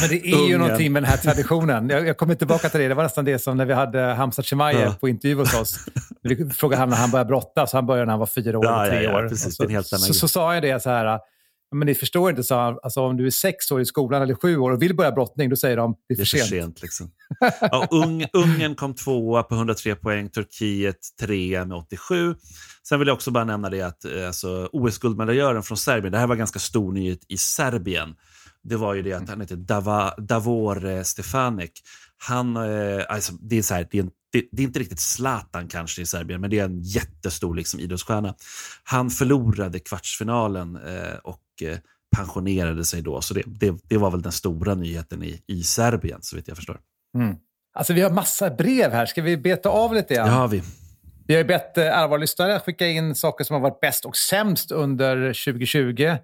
[0.01, 1.89] Men det är ju någonting med den här traditionen.
[1.89, 2.87] Jag, jag kommer tillbaka till det.
[2.87, 4.95] Det var nästan det som när vi hade Hamza Chimaev ja.
[4.99, 5.79] på intervju hos oss.
[6.21, 8.65] Vi frågade han när han började brotta, så han började när han var fyra år,
[8.65, 9.29] ja, tre ja, år.
[9.29, 11.19] Precis, så, så, så, sa jag det så här,
[11.75, 14.57] men ni förstår inte, så alltså, om du är sex år i skolan eller sju
[14.57, 16.63] år och vill börja brottning, då säger de det är för, det är för sent.
[16.63, 17.11] sent liksom.
[17.61, 22.35] ja, Ung, Ungern kom tvåa på 103 poäng, Turkiet trea med 87.
[22.87, 26.27] Sen vill jag också bara nämna det att eh, alltså, OS-guldmedaljören från Serbien, det här
[26.27, 28.15] var ganska stor nyhet i Serbien.
[28.63, 31.71] Det var ju det att han heter Dava, Davor Stefanek.
[32.17, 34.99] Han, eh, alltså, det, är så här, det är en det, det, är inte riktigt
[34.99, 38.35] Zlatan kanske i Serbien, men det är en jättestor liksom, idrottsstjärna.
[38.83, 41.77] Han förlorade kvartsfinalen eh, och eh,
[42.15, 43.21] pensionerade sig då.
[43.21, 46.57] Så det, det, det, var väl den stora nyheten i, i Serbien, så vitt jag
[46.57, 46.79] förstår.
[47.17, 47.35] Mm.
[47.73, 49.05] Alltså vi har massa brev här.
[49.05, 50.13] Ska vi beta av lite?
[50.13, 50.63] Ja, har vi.
[51.27, 55.15] Vi har bett eh, allvarlyssnare skicka in saker som har varit bäst och sämst under
[55.45, 56.17] 2020.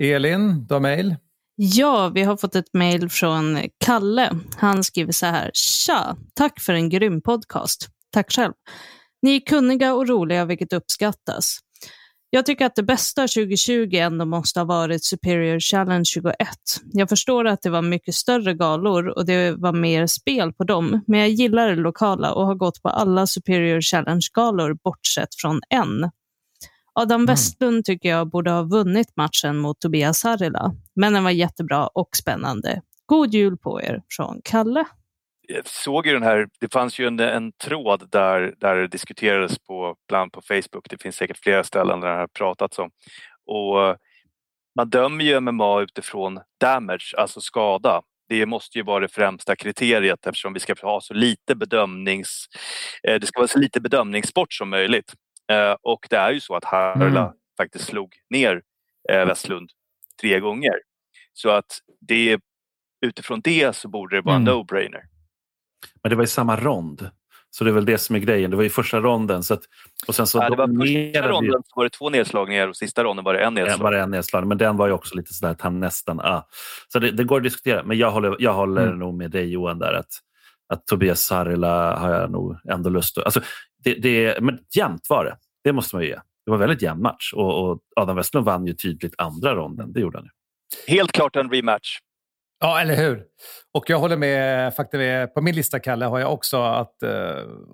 [0.00, 1.16] Elin, du har mejl?
[1.58, 4.30] Ja, vi har fått ett mejl från Kalle.
[4.56, 5.50] Han skriver så här.
[5.54, 6.16] Tja!
[6.34, 7.88] Tack för en grym podcast.
[8.12, 8.52] Tack själv.
[9.22, 11.58] Ni är kunniga och roliga, vilket uppskattas.
[12.30, 16.34] Jag tycker att det bästa 2020 ändå måste ha varit Superior Challenge 21.
[16.92, 21.04] Jag förstår att det var mycket större galor och det var mer spel på dem,
[21.06, 26.10] men jag gillar det lokala och har gått på alla Superior Challenge-galor bortsett från en.
[26.98, 27.26] Adam mm.
[27.26, 32.08] Westlund tycker jag borde ha vunnit matchen mot Tobias Harila, men den var jättebra och
[32.16, 32.82] spännande.
[33.06, 34.84] God jul på er från Kalle.
[35.48, 39.58] Jag såg ju den här, det fanns ju en, en tråd där, där det diskuterades
[39.58, 40.90] på, bland på Facebook.
[40.90, 42.90] Det finns säkert flera ställen där det har pratats om.
[43.46, 43.96] Och
[44.76, 48.02] man dömer ju MMA utifrån damage, alltså skada.
[48.28, 52.46] Det måste ju vara det främsta kriteriet eftersom vi ska ha så lite bedömnings...
[53.08, 55.14] Eh, det ska vara så lite bedömningssport som möjligt.
[55.52, 57.32] Eh, och det är ju så att Harla mm.
[57.56, 58.62] faktiskt slog ner
[59.12, 59.70] eh, Westlund
[60.20, 60.74] tre gånger.
[61.32, 62.40] Så att det,
[63.00, 64.48] utifrån det så borde det vara mm.
[64.48, 65.02] en no-brainer.
[66.02, 67.10] Men det var i samma rond.
[67.50, 68.50] Så det är väl det som är grejen.
[68.50, 69.42] Det var i första ronden.
[69.42, 69.62] Så att,
[70.06, 73.04] och sen så ja, det var första ronden så var det två nedslagningar och sista
[73.04, 73.82] ronden var det en nedslagning.
[73.82, 74.48] Var det en nedslagning.
[74.48, 76.20] Men den var ju också lite sådär att han nästan...
[76.20, 76.46] Ah.
[76.88, 77.82] Så det, det, går att diskutera.
[77.82, 78.98] Men jag håller, jag håller mm.
[78.98, 79.92] nog med dig Johan där.
[79.92, 80.10] Att,
[80.68, 83.24] att Tobias Sarila har jag nog ändå lust att...
[83.24, 83.40] Alltså,
[83.86, 85.36] det, det, men jämnt var det.
[85.64, 86.14] Det måste man ju ge.
[86.14, 89.92] Det var en väldigt jämn match och, och Adam Westlund vann ju tydligt andra ronden.
[89.92, 90.30] Det gjorde han ju.
[90.94, 91.98] Helt klart en rematch.
[92.60, 93.24] Ja, eller hur?
[93.74, 94.74] Och jag håller med.
[94.74, 97.10] Faktum är, på min lista, Kalle, har jag också att uh,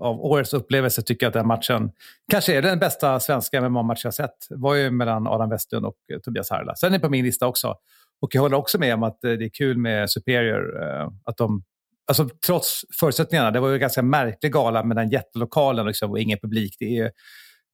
[0.01, 1.90] av årets upplevelse tycker jag att den matchen
[2.31, 4.35] kanske är den bästa svenska MMA-match jag sett.
[4.48, 6.75] Det var ju mellan Adam Westlund och uh, Tobias Harla.
[6.75, 7.75] Sen är det på min lista också.
[8.20, 10.77] Och jag håller också med om att uh, det är kul med Superior.
[11.25, 11.62] att de,
[12.09, 16.19] alltså, trots förutsättningarna, det var ju en ganska märklig gala med den jättelokalen liksom, och
[16.19, 16.77] ingen publik.
[16.79, 17.11] Det, är,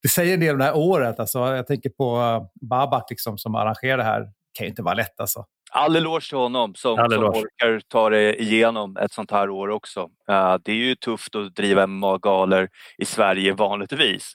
[0.02, 1.20] det säger en del om det här året.
[1.20, 4.20] Alltså, jag tänker på Babak liksom, som arrangerar det här.
[4.20, 5.44] Det kan ju inte vara lätt alltså.
[5.70, 10.00] All eloge till honom som, som orkar ta det igenom ett sånt här år också.
[10.30, 14.32] Uh, det är ju tufft att driva MMA-galor i Sverige vanligtvis.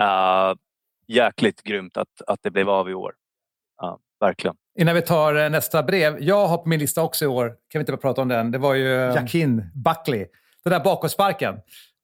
[0.00, 0.54] Uh,
[1.08, 3.12] jäkligt grymt att, att det blev av i år.
[3.82, 4.56] Uh, verkligen.
[4.78, 6.16] Innan vi tar eh, nästa brev.
[6.20, 8.50] Jag har på min lista också i år, kan vi inte bara prata om den,
[8.50, 10.26] det var ju Jakin Buckley.
[10.64, 11.54] Den där bakåtsparken.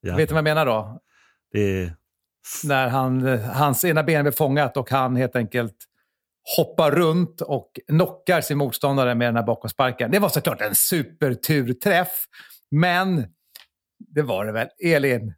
[0.00, 0.16] Ja.
[0.16, 1.00] Vet du vad jag menar då?
[1.52, 1.92] Det...
[2.64, 5.76] När han, hans ena ben blev fångat och han helt enkelt
[6.56, 10.10] hoppar runt och knockar sin motståndare med den här bakåtsparken.
[10.10, 12.24] Det var såklart en superturträff,
[12.70, 13.26] men
[14.14, 14.68] det var det väl.
[14.84, 15.34] Elin?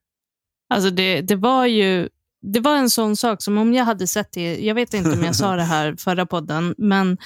[0.74, 2.08] Alltså det, det var ju
[2.52, 5.24] det var en sån sak som om jag hade sett det, jag vet inte om
[5.24, 7.18] jag sa det här förra podden, men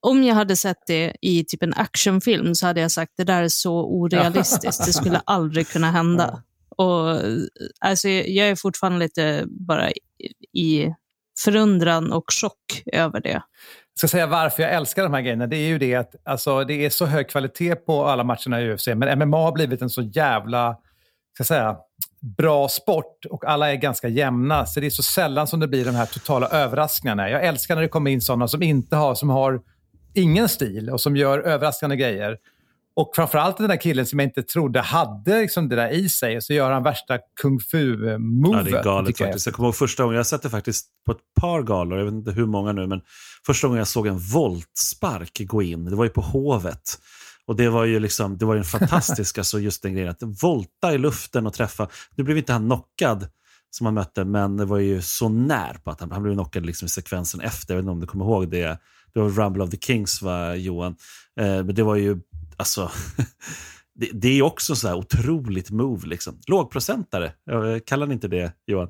[0.00, 3.42] om jag hade sett det i typ en actionfilm så hade jag sagt det där
[3.42, 6.42] är så orealistiskt, det skulle aldrig kunna hända.
[6.76, 7.20] Och,
[7.80, 9.90] alltså, jag är fortfarande lite bara
[10.52, 10.94] i
[11.44, 13.42] förundran och chock över det.
[13.92, 15.46] Jag ska säga varför jag älskar de här grejerna.
[15.46, 18.72] Det är ju det att alltså, det är så hög kvalitet på alla matcherna i
[18.72, 20.76] UFC, men MMA har blivit en så jävla
[21.36, 21.76] ska säga,
[22.26, 24.66] bra sport och alla är ganska jämna.
[24.66, 27.30] Så det är så sällan som det blir de här totala överraskningarna.
[27.30, 29.60] Jag älskar när det kommer in sådana som inte har, som har
[30.14, 32.36] ingen stil och som gör överraskande grejer.
[32.96, 36.42] Och framförallt den där killen som jag inte trodde hade liksom det där i sig.
[36.42, 38.66] Så gör han värsta kung fu-movet.
[38.66, 39.46] Ja, det är galet faktiskt.
[39.46, 39.50] Jag.
[39.50, 42.04] jag kommer ihåg första gången, jag har sett det faktiskt på ett par galor, jag
[42.04, 43.00] vet inte hur många nu, men
[43.46, 46.98] första gången jag såg en voltspark gå in, det var ju på Hovet.
[47.46, 50.42] Och det var ju liksom, det var ju en fantastisk, alltså just den grejen, att
[50.42, 51.88] volta i luften och träffa.
[52.14, 53.28] Nu blev inte han knockad
[53.70, 56.66] som han mötte, men det var ju så när på att han, han blev knockad
[56.66, 57.74] liksom i sekvensen efter.
[57.74, 58.78] Jag vet inte om du kommer ihåg det.
[59.14, 60.96] Det var Rumble of the Kings, va, Johan?
[61.40, 62.18] Eh, men det var ju,
[62.56, 62.90] alltså,
[63.94, 66.06] det, det, är också så här otroligt move.
[66.06, 66.40] Liksom.
[66.46, 67.32] Lågprocentare,
[67.86, 68.88] kallar ni inte det, Johan?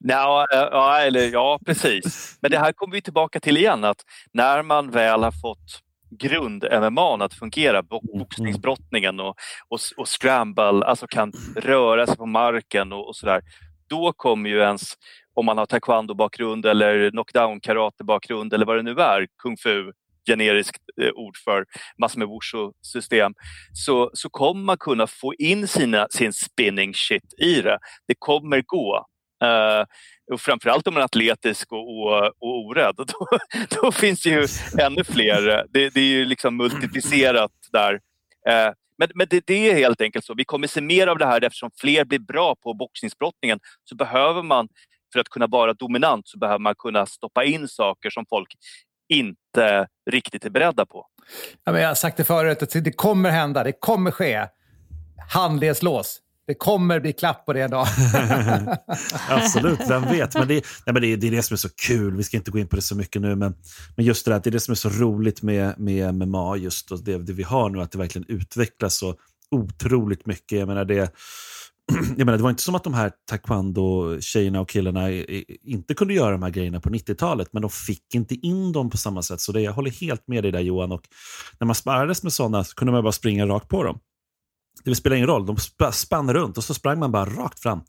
[0.00, 2.36] No, eh, ja, eller, ja, precis.
[2.40, 7.24] Men det här kommer vi tillbaka till igen, att när man väl har fått grund-MMA
[7.24, 7.86] att fungera, mm.
[7.90, 9.36] boxningsbrottningen och,
[9.68, 13.42] och, och, scramble, alltså kan röra sig på marken och, och sådär.
[13.88, 14.94] Då kommer ju ens,
[15.34, 19.92] om man har taekwondo-bakgrund eller knockdown-karate-bakgrund eller vad det nu är, kung fu,
[20.26, 21.64] generiskt eh, ord för
[21.98, 23.34] massor med wushu-system,
[23.72, 27.78] så, så kommer man kunna få in sina, sin spinning shit i det.
[28.08, 29.06] Det kommer gå.
[29.44, 29.84] Uh,
[30.32, 33.26] och framförallt om man är atletisk och, och, och orädd, då,
[33.82, 34.46] då finns det ju
[34.78, 35.66] ännu fler.
[35.68, 37.92] Det, det är ju liksom multiplicerat där.
[37.94, 40.34] Uh, men, men det, det, är helt enkelt så.
[40.34, 43.58] Vi kommer se mer av det här eftersom fler blir bra på boxningsbrottningen.
[43.84, 44.68] Så behöver man,
[45.12, 48.48] för att kunna vara dominant, så behöver man kunna stoppa in saker som folk
[49.08, 51.06] inte riktigt är beredda på.
[51.64, 54.46] Ja, men jag har sagt det förut, att det kommer hända, det kommer ske.
[55.32, 56.20] Handledslås.
[56.50, 57.86] Det kommer bli klapp på det en dag.
[59.28, 60.34] Absolut, vem vet.
[60.34, 62.16] Men, det, nej, men det, det, är det som är så kul.
[62.16, 63.54] Vi ska inte gå in på det så mycket nu, men,
[63.96, 66.92] men just det där, det är det som är så roligt med, med MMA, just
[66.92, 69.14] och det, det vi har nu, att det verkligen utvecklas så
[69.50, 70.58] otroligt mycket.
[70.58, 71.14] Jag menar, det,
[72.16, 75.10] jag menar, det var inte som att de här taekwondo-tjejerna och killarna
[75.64, 78.96] inte kunde göra de här grejerna på 90-talet, men de fick inte in dem på
[78.96, 79.40] samma sätt.
[79.40, 80.92] Så det, jag håller helt med dig där Johan.
[80.92, 81.02] Och
[81.58, 83.98] när man sparrades med sådana så kunde man bara springa rakt på dem.
[84.84, 85.56] Det spelar ingen roll, de
[85.92, 87.80] spann runt och så sprang man bara rakt fram.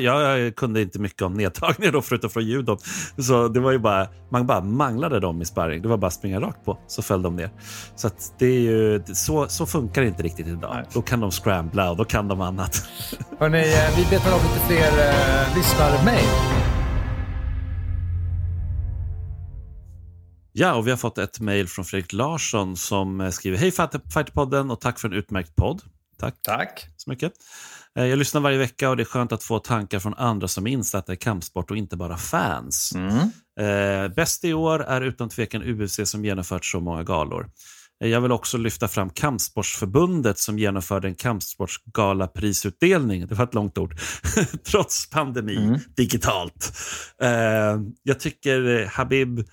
[0.00, 2.78] Jag kunde inte mycket om nedtagningar då, förutom från judon.
[3.18, 5.82] Så det var ju bara, man bara manglade dem i sparring.
[5.82, 7.50] Det var bara att springa rakt på, så föll de ner.
[7.96, 10.74] Så det är ju, så, så funkar det inte riktigt idag.
[10.74, 10.84] Nej.
[10.92, 12.88] Då kan de scrambla och då kan de annat.
[13.38, 16.58] Hörrni, eh, vi betar av lite fler uh, lyssnarmail.
[20.52, 24.70] Ja, och vi har fått ett mejl från Fredrik Larsson som eh, skriver Hej Fighterpodden
[24.70, 25.82] och tack för en utmärkt podd.
[26.18, 26.34] Tack.
[26.42, 26.86] Tack.
[26.96, 27.32] så mycket.
[27.98, 30.66] Eh, jag lyssnar varje vecka och det är skönt att få tankar från andra som
[30.66, 32.92] är insatta i kampsport och inte bara fans.
[32.94, 33.18] Mm.
[33.60, 37.50] Eh, bäst i år är utan tvekan UFC som genomfört så många galor.
[38.04, 43.78] Eh, jag vill också lyfta fram Kampsportsförbundet som genomförde en kampsportsgalaprisutdelning, det var ett långt
[43.78, 43.96] ord,
[44.70, 45.80] trots pandemi, mm.
[45.96, 46.72] digitalt.
[48.02, 49.44] Jag tycker Habib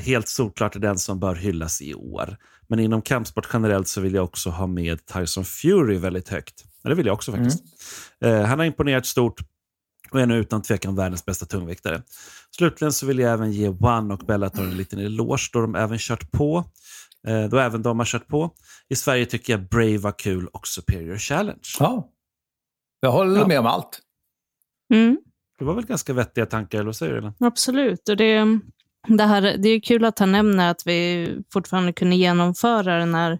[0.00, 2.36] helt solklart är den som bör hyllas i år.
[2.68, 6.64] Men inom kampsport generellt så vill jag också ha med Tyson Fury väldigt högt.
[6.82, 7.62] det vill jag också faktiskt.
[8.20, 8.40] Mm.
[8.40, 9.40] Eh, han har imponerat stort
[10.10, 12.02] och är nu utan tvekan världens bästa tungviktare.
[12.56, 15.98] Slutligen så vill jag även ge One och Bellator en liten eloge då de även
[15.98, 16.64] kört på.
[17.26, 18.50] Eh, då även de har kört på.
[18.88, 21.76] I Sverige tycker jag Brave var kul och Superior Challenge.
[21.78, 22.10] Ja,
[23.00, 23.46] jag håller ja.
[23.46, 24.00] med om allt.
[24.94, 25.18] Mm.
[25.58, 27.46] Det var väl ganska vettiga tankar, eller vad säger du?
[27.46, 28.08] Absolut.
[28.08, 28.60] Och det,
[29.08, 33.38] det, här, det är kul att han nämner att vi fortfarande kunde genomföra den här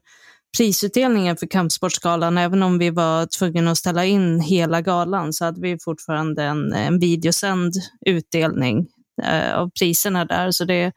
[0.56, 2.38] prisutdelningen för Kampsportsgalan.
[2.38, 6.72] Även om vi var tvungna att ställa in hela galan så hade vi fortfarande en,
[6.72, 7.72] en videosänd
[8.06, 8.86] utdelning
[9.22, 10.50] eh, av priserna där.
[10.50, 10.92] Så det,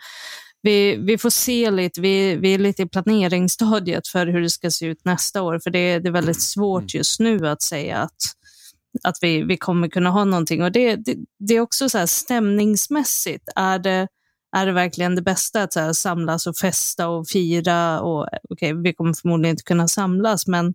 [0.62, 4.72] vi, vi får se lite, vi, vi är lite i planeringsstadiet för hur det ska
[4.72, 5.60] se ut nästa år.
[5.64, 6.90] För det, det är väldigt svårt mm.
[6.94, 8.18] just nu att säga att
[9.04, 10.64] att vi, vi kommer kunna ha någonting.
[10.64, 13.50] Och det, det, det är också så här stämningsmässigt.
[13.56, 14.08] Är det,
[14.58, 18.02] är det verkligen det bästa att så här, samlas och festa och fira?
[18.02, 20.74] Och, okay, vi kommer förmodligen inte kunna samlas, men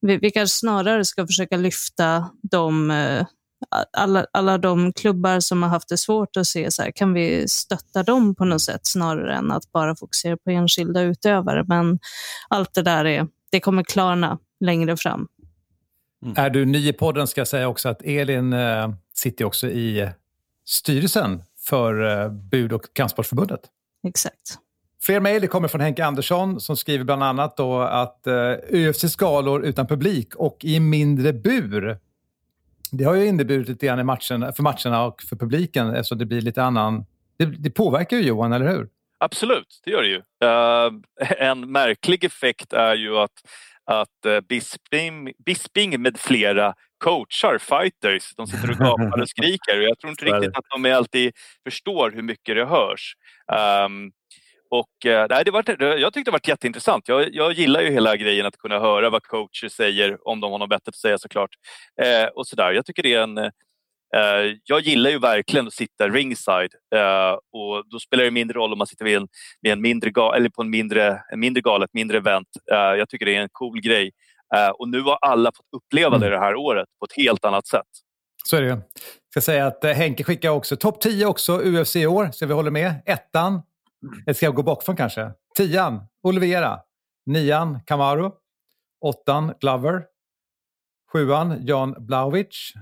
[0.00, 3.26] vi, vi kanske snarare ska försöka lyfta de, eh,
[3.96, 7.48] alla, alla de klubbar som har haft det svårt att se, så här, kan vi
[7.48, 11.64] stötta dem på något sätt snarare än att bara fokusera på enskilda utövare.
[11.68, 11.98] Men
[12.48, 15.28] allt det där är, det kommer klarna längre fram.
[16.24, 16.34] Mm.
[16.36, 20.10] Är du ny i podden ska jag säga också att Elin äh, sitter också i
[20.66, 23.60] styrelsen för eh, Bud och kampsportsförbundet.
[24.08, 24.58] Exakt.
[25.02, 29.16] Fler mejl kommer från Henke Andersson som skriver bland annat då att uh, eh, UFCs
[29.16, 31.98] galor utan publik och i mindre bur
[32.92, 36.26] Det har ju inneburit lite grann i matchen, för matcherna och för publiken, så det
[36.26, 37.04] blir lite annan...
[37.36, 38.88] Det, det påverkar ju Johan, eller hur?
[39.18, 40.16] Absolut, det gör det ju.
[40.16, 40.92] Uh,
[41.38, 43.32] en märklig effekt är ju att,
[43.84, 48.34] att uh, Bisping, Bisping med flera coachar fighters.
[48.36, 51.32] De sitter och gapar och skriker och jag tror inte riktigt att de alltid
[51.64, 53.14] förstår hur mycket det hörs.
[53.86, 54.12] Um,
[54.70, 57.08] och, eh, nej, det var, jag tyckte det var jätteintressant.
[57.08, 60.58] Jag, jag gillar ju hela grejen att kunna höra vad coacher säger, om de har
[60.58, 61.50] något bättre att säga såklart.
[62.02, 62.72] Eh, och sådär.
[62.72, 63.38] Jag tycker det är en...
[64.16, 68.72] Eh, jag gillar ju verkligen att sitta ringside eh, och då spelar det mindre roll
[68.72, 69.28] om man sitter vid en,
[69.62, 72.48] vid en mindre ga, eller på en mindre, en mindre gala, ett mindre event.
[72.72, 74.10] Eh, jag tycker det är en cool grej.
[74.54, 76.20] Eh, och nu har alla fått uppleva mm.
[76.20, 77.86] det det här året på ett helt annat sätt.
[78.44, 78.80] Så är det Jag
[79.30, 82.70] ska säga att Henke skickar också topp 10 också UFC i år, så vi håller
[82.70, 82.94] med.
[83.06, 83.62] Ettan,
[84.26, 85.30] eller ska jag gå bakifrån kanske?
[85.56, 86.80] Tian, Olivera.
[87.26, 88.32] Nian, Camaro.
[89.00, 90.04] Åttan, Glover.
[91.12, 92.72] Sjuan, Jan Blauwicz.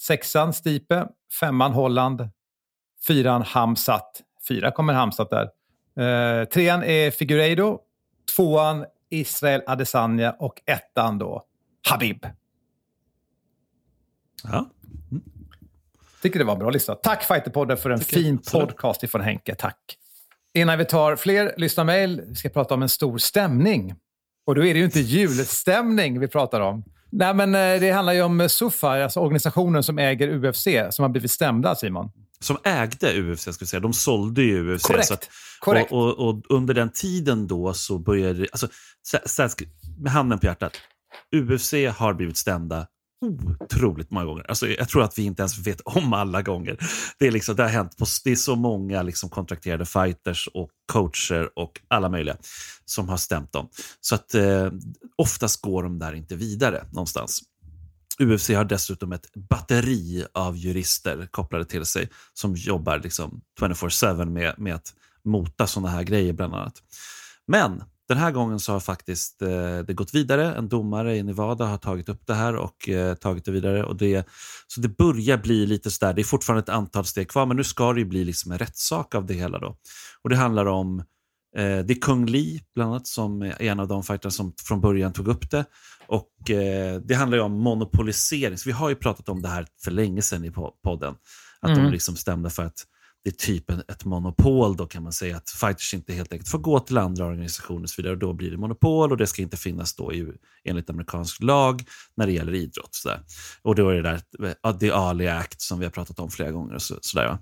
[0.00, 1.08] Sexan, Stipe.
[1.40, 2.28] Femman, Holland.
[3.06, 4.22] Fyran, Hamsat.
[4.48, 5.50] Fyra kommer Hamsat där.
[6.00, 7.78] Eh, trean är Figueiredo.
[8.36, 8.84] Tvåan,
[9.20, 10.32] Israel Adesanya.
[10.32, 11.44] Och ettan då,
[11.90, 12.26] Habib.
[14.42, 14.70] Ja.
[15.10, 15.22] Mm.
[16.22, 16.94] Tycker det var en bra lista.
[16.94, 19.54] Tack Fighterpodden för en Tycker fin podcast ifrån Henke.
[19.54, 19.78] Tack.
[20.54, 23.94] Innan vi tar fler lyssnarmail, vi ska prata om en stor stämning.
[24.46, 26.84] Och då är det ju inte julstämning vi pratar om.
[27.10, 31.08] Nej, men eh, det handlar ju om Sufa, alltså organisationen som äger UFC, som har
[31.08, 32.10] blivit stämda, Simon.
[32.40, 33.80] Som ägde UFC, ska vi säga.
[33.80, 34.82] De sålde ju UFC.
[34.82, 35.10] Korrekt.
[35.10, 35.92] Att, Korrekt.
[35.92, 38.46] Och, och, och, under den tiden då så började...
[38.52, 38.68] Alltså,
[39.02, 39.48] så, så,
[39.98, 40.72] med handen på hjärtat.
[41.36, 42.86] UFC har blivit stämda
[43.60, 44.44] otroligt många gånger.
[44.48, 46.78] Alltså, jag tror att vi inte ens vet om alla gånger.
[47.18, 50.70] Det, är liksom, det har hänt på, det är så många liksom kontrakterade fighters och
[50.92, 52.36] coacher och alla möjliga
[52.84, 53.68] som har stämt dem.
[54.00, 54.70] Så att eh,
[55.16, 57.42] oftast går de där inte vidare någonstans.
[58.20, 64.54] UFC har dessutom ett batteri av jurister kopplade till sig som jobbar liksom 24-7 med,
[64.58, 66.82] med att mota sådana här grejer bland annat.
[67.46, 70.54] Men den här gången så har faktiskt eh, det gått vidare.
[70.54, 73.84] En domare i Nevada har tagit upp det här och eh, tagit det vidare.
[73.84, 74.28] Och det,
[74.66, 77.64] så det börjar bli lite sådär, det är fortfarande ett antal steg kvar, men nu
[77.64, 79.58] ska det ju bli liksom en rättssak av det hela.
[79.58, 79.76] Då.
[80.22, 80.98] Och Det handlar om,
[81.56, 84.80] eh, det är Kung Lee bland annat som är en av de fighters som från
[84.80, 85.64] början tog upp det.
[86.08, 88.58] Och eh, Det handlar ju om monopolisering.
[88.58, 90.50] Så vi har ju pratat om det här för länge sedan i
[90.84, 91.14] podden.
[91.60, 91.84] Att mm.
[91.84, 92.86] de liksom stämde för att
[93.26, 96.58] det är typ ett monopol då kan man säga att fighters inte helt enkelt får
[96.58, 98.12] gå till andra organisationer och så vidare.
[98.12, 100.32] Och då blir det monopol och det ska inte finnas då i,
[100.64, 101.84] enligt amerikansk lag
[102.16, 102.94] när det gäller idrott.
[102.94, 103.20] Så där.
[103.62, 106.74] Och då är det där The Ali Act som vi har pratat om flera gånger.
[106.74, 107.38] Och så, så där,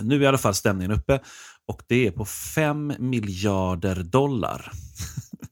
[0.00, 1.20] Nu är i alla fall stämningen uppe
[1.66, 4.72] och det är på 5 miljarder dollar.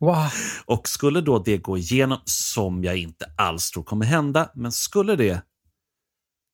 [0.01, 0.31] Wow.
[0.65, 5.17] och skulle då det gå igenom, som jag inte alls tror kommer hända, men skulle
[5.17, 5.43] det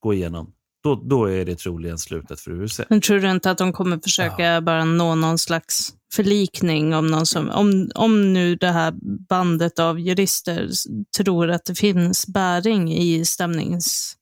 [0.01, 0.53] gå igenom,
[0.83, 2.81] då, då är det troligen slutet för UFC.
[2.89, 4.61] Men tror du inte att de kommer försöka ja.
[4.61, 8.95] bara nå någon slags förlikning om, någon som, om, om nu det här
[9.29, 10.71] bandet av jurister
[11.17, 14.17] tror att det finns bäring i stämnings,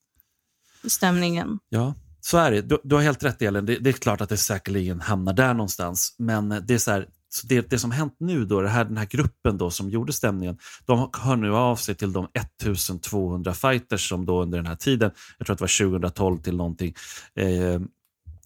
[0.87, 1.59] stämningen?
[1.69, 2.61] Ja, så är det.
[2.61, 3.65] Du, du har helt rätt Elin.
[3.65, 6.15] Det, det, är klart att det säkerligen hamnar där någonstans.
[6.17, 8.97] Men det är så här, så det, det som hänt nu, då, det här, den
[8.97, 14.09] här gruppen då som gjorde stämningen, de hör nu av sig till de 1200 fighters
[14.09, 16.95] som då under den här tiden, jag tror att det var 2012 till någonting,
[17.35, 17.81] eh,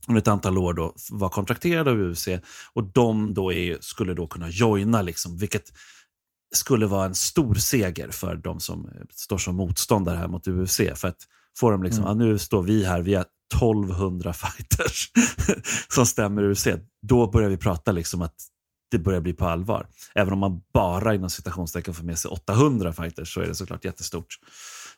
[0.07, 2.27] under ett antal år då var kontrakterade av UFC
[2.73, 5.71] och de då är, skulle då kunna joina, liksom, vilket
[6.55, 10.81] skulle vara en stor seger för de som står som motståndare här mot UFC.
[10.95, 12.19] För att få dem liksom, mm.
[12.19, 15.11] ja, nu står vi här, vi har 1200 fighters
[15.89, 16.67] som stämmer UFC.
[17.01, 18.35] Då börjar vi prata liksom att
[18.91, 19.87] det börjar bli på allvar.
[20.15, 23.85] Även om man bara inom citationstecken får med sig 800 fighters så är det såklart
[23.85, 24.27] jättestort.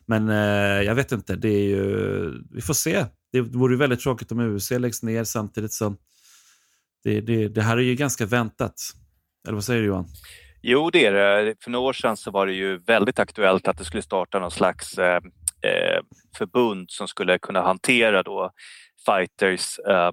[0.06, 3.04] Men eh, jag vet inte, det är ju, vi får se.
[3.32, 5.96] Det vore väldigt tråkigt om UFC läggs ner samtidigt som
[7.04, 8.74] det, det, det här är ju ganska väntat.
[9.46, 10.06] Eller vad säger du Johan?
[10.62, 11.54] Jo, det är det.
[11.64, 14.50] För några år sedan så var det ju väldigt aktuellt att det skulle starta någon
[14.50, 15.16] slags eh,
[15.62, 16.00] eh
[16.38, 18.50] förbund som skulle kunna hantera då
[19.06, 20.10] fighters eh,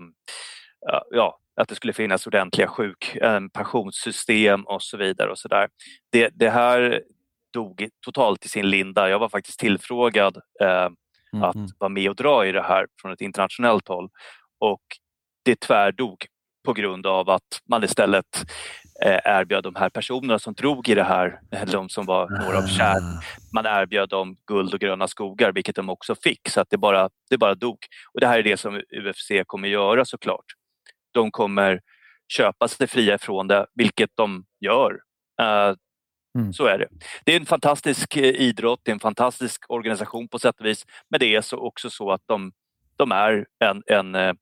[1.12, 5.32] ja, att det skulle finnas ordentliga sjuk, eh, pensionssystem och så vidare.
[5.32, 5.70] och så där.
[6.12, 7.02] Det, det här
[7.54, 9.10] dog totalt i sin linda.
[9.10, 10.88] Jag var faktiskt tillfrågad eh,
[11.34, 11.44] mm.
[11.44, 14.10] att vara med och dra i det här från ett internationellt håll
[14.60, 14.82] och
[15.46, 16.26] det tvärdog
[16.66, 18.46] på grund av att man istället
[19.06, 21.40] eh, erbjöd de här personerna som drog i det här,
[21.72, 23.22] de som var några av kär, ah.
[23.54, 26.50] man erbjöd dem guld och gröna skogar, vilket de också fick.
[26.50, 27.78] Så att det, bara, det bara dog.
[28.14, 30.46] Och det här är det som UFC kommer göra såklart
[31.16, 31.82] de kommer
[32.28, 34.92] köpa sig fria ifrån det, vilket de gör.
[35.42, 35.76] Uh,
[36.38, 36.54] Mm.
[36.54, 36.88] Så är det.
[37.26, 40.86] Det är en fantastisk idrott, det är en fantastisk organisation på sätt och vis.
[41.10, 42.52] Men det är så också så att de,
[42.98, 44.38] de är en, en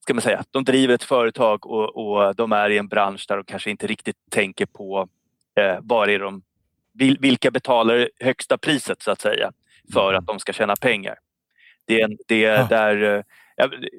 [0.00, 3.36] ska man säga, de driver ett företag och, och de är i en bransch där
[3.36, 5.08] de kanske inte riktigt tänker på
[5.58, 6.42] eh, vad är de,
[7.20, 9.52] vilka betalar högsta priset så att säga
[9.92, 11.18] för att de ska tjäna pengar.
[11.86, 13.22] Det är, en, det är, där, eh,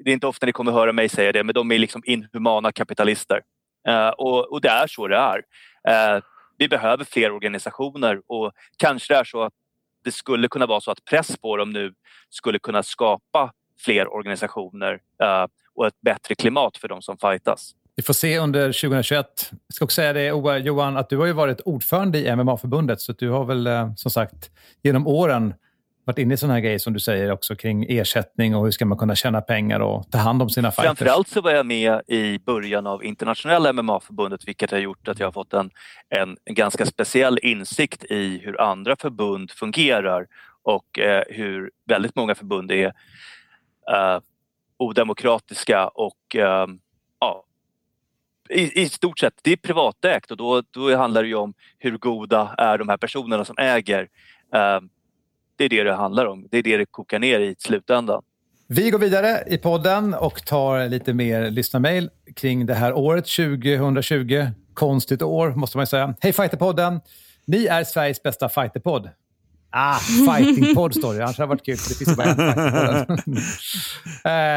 [0.04, 2.72] det är inte ofta ni kommer höra mig säga det, men de är liksom inhumana
[2.72, 3.40] kapitalister.
[3.88, 5.38] Uh, och, och, det är så det är.
[6.16, 6.22] Uh,
[6.58, 9.52] vi behöver fler organisationer och kanske det är så att
[10.04, 11.94] det skulle kunna vara så att press på dem nu
[12.30, 17.74] skulle kunna skapa fler organisationer uh, och ett bättre klimat för de som fightas.
[17.96, 19.50] Vi får se under 2021.
[19.50, 20.26] Jag ska också säga det,
[20.58, 24.50] Johan, att du har ju varit ordförande i MMA-förbundet, så du har väl som sagt
[24.82, 25.54] genom åren
[26.04, 28.84] varit inne i sådana här grejer som du säger också kring ersättning och hur ska
[28.84, 30.84] man kunna tjäna pengar och ta hand om sina fighters.
[30.84, 35.26] Framförallt så var jag med i början av internationella MMA-förbundet vilket har gjort att jag
[35.26, 35.70] har fått en,
[36.08, 40.26] en, en ganska speciell insikt i hur andra förbund fungerar
[40.62, 42.86] och eh, hur väldigt många förbund är
[43.92, 44.20] eh,
[44.76, 46.66] odemokratiska och eh,
[47.20, 47.44] ja,
[48.48, 51.98] i, i, stort sett, det är privatägt och då, då handlar det ju om hur
[51.98, 54.08] goda är de här personerna som äger.
[54.54, 54.80] Eh,
[55.62, 56.48] det är det det handlar om.
[56.50, 58.22] Det är det det kokar ner i slutändan.
[58.68, 64.46] Vi går vidare i podden och tar lite mer lyssnarmail kring det här året 2020.
[64.74, 66.14] Konstigt år, måste man säga.
[66.20, 67.00] Hej Fighterpodden!
[67.46, 69.10] Ni är Sveriges bästa fighterpodd.
[69.70, 71.24] Ah, fightingpodd står det.
[71.24, 73.10] Annars hade det varit kul, det finns bara en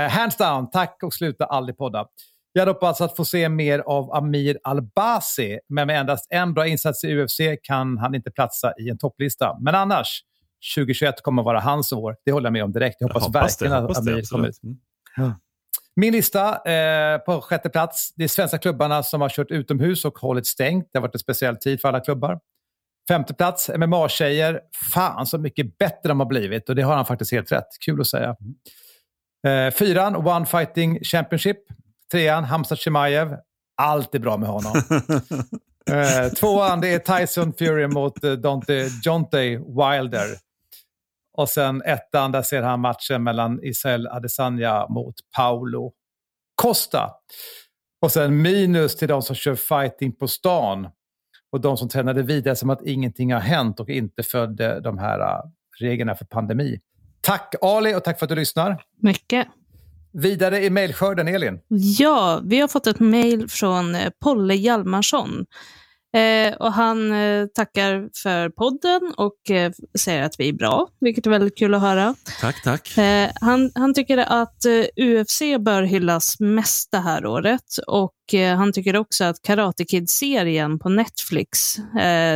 [0.05, 2.05] uh, Hands down, tack och sluta aldrig podda.
[2.53, 6.67] Jag hade hoppats att få se mer av Amir Albasi, men med endast en bra
[6.67, 9.57] insats i UFC kan han inte platsa i en topplista.
[9.61, 10.21] Men annars,
[10.75, 12.15] 2021 kommer att vara hans år.
[12.25, 12.95] Det håller jag med om direkt.
[12.99, 14.59] Jag hoppas, jag hoppas verkligen det, att Amir det, kommer ut.
[15.17, 15.33] Mm.
[15.95, 18.13] Min lista eh, på sjätte plats.
[18.15, 20.89] Det är svenska klubbarna som har kört utomhus och hållit stängt.
[20.91, 22.39] Det har varit en speciell tid för alla klubbar.
[23.07, 24.61] Femte plats, MMA-tjejer.
[24.93, 27.67] Fan så mycket bättre de har blivit och det har han faktiskt helt rätt.
[27.85, 28.35] Kul att säga.
[29.47, 31.57] Eh, fyran, One Fighting Championship.
[32.11, 33.37] Trean, Hamza Chimaev.
[33.77, 34.73] Allt är bra med honom.
[35.91, 40.44] eh, tvåan, det är Tyson Fury mot eh, Dante Jonte Wilder.
[41.37, 45.93] Och sen ettan, där ser han matchen mellan Israel Adesanya mot Paulo
[46.55, 47.11] Costa.
[48.01, 50.87] Och sen minus till de som kör fighting på stan
[51.51, 55.19] och de som tränade vidare som att ingenting har hänt och inte följde de här
[55.19, 56.79] uh, reglerna för pandemi.
[57.21, 58.83] Tack Ali och tack för att du lyssnar.
[59.01, 59.47] Mycket.
[60.13, 61.59] Vidare i mejlskörden, Elin.
[61.67, 65.45] Ja, vi har fått ett mejl från eh, Polle Hjalmarsson.
[66.15, 71.25] Eh, och han eh, tackar för podden och eh, säger att vi är bra, vilket
[71.25, 72.15] är väldigt kul att höra.
[72.41, 72.97] Tack, tack.
[72.97, 78.57] Eh, han, han tycker att eh, UFC bör hyllas mest det här året och eh,
[78.57, 81.75] han tycker också att Karate Kid-serien på Netflix,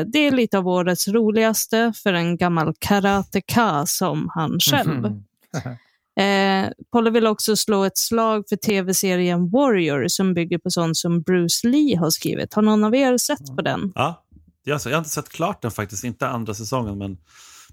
[0.05, 5.05] det är lite av årets roligaste för en gammal karateka som han själv.
[5.05, 5.23] Mm
[5.53, 5.77] -hmm.
[6.19, 11.21] Eh, Polle vill också slå ett slag för tv-serien Warrior som bygger på sånt som
[11.21, 12.53] Bruce Lee har skrivit.
[12.53, 13.91] Har någon av er sett på den?
[13.95, 14.25] Ja,
[14.63, 16.97] jag har inte sett klart den faktiskt, inte andra säsongen.
[16.97, 17.17] Men,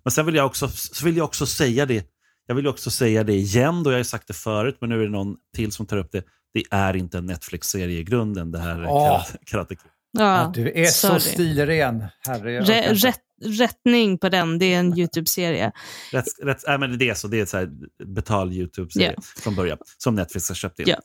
[0.05, 2.07] men sen vill jag, också, så vill jag också säga det.
[2.47, 5.05] Jag vill också säga det igen, då jag har sagt det förut, men nu är
[5.05, 6.25] det någon till som tar upp det.
[6.55, 9.25] Det är inte en Netflix-serie i grunden, det här oh.
[9.47, 9.91] Karate Kid.
[10.19, 11.21] Ja, du är sorry.
[11.21, 12.05] så stilren.
[12.27, 15.73] Herre, rätt, rättning på den, det är en YouTube-serie.
[16.13, 17.69] Rätt, rätt, äh, men det är så, det är så här
[18.05, 19.21] betal YouTube-serie yeah.
[19.37, 20.89] från böryan, som Netflix har köpt in.
[20.89, 21.01] Yeah.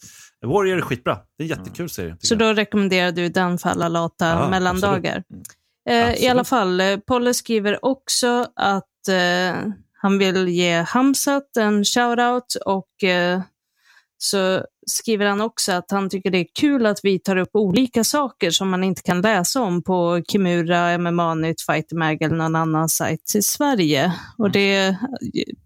[0.46, 2.18] Warrior är skitbra, det är en jättekul serie.
[2.20, 5.24] Så då rekommenderar du den för alla lata ja, mellandagar?
[5.30, 5.44] Mm.
[5.90, 9.72] Eh, I alla fall, eh, Polle skriver också att eh,
[10.02, 13.42] han vill ge Hamsat en shout-out och eh,
[14.24, 18.04] så skriver han också att han tycker det är kul att vi tar upp olika
[18.04, 22.56] saker som man inte kan läsa om på Kimura, MMA Nytt, Fighter Mag eller någon
[22.56, 24.14] annan sajt i Sverige.
[24.38, 24.52] Och mm.
[24.52, 24.98] det,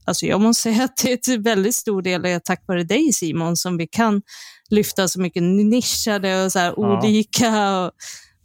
[0.05, 3.57] alltså jag måste säga att det är väldigt stor del är tack vare dig Simon
[3.57, 4.21] som vi kan
[4.69, 6.73] lyfta så mycket nischade och så ja.
[6.73, 7.91] olika och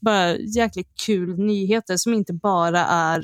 [0.01, 3.23] bara jäkligt kul nyheter som inte bara är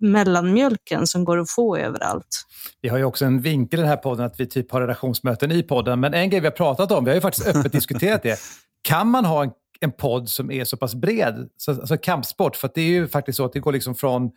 [0.00, 2.46] mellanmjölken som går att få överallt.
[2.80, 5.52] Vi har ju också en vinkel i den här podden att vi typ har redaktionsmöten
[5.52, 6.00] i podden.
[6.00, 8.38] Men en grej vi har pratat om, vi har ju faktiskt öppet diskuterat det.
[8.82, 12.70] Kan man ha en, en podd som är så pass bred, så, alltså kampsport, för
[12.74, 14.30] det är ju faktiskt så att det går liksom från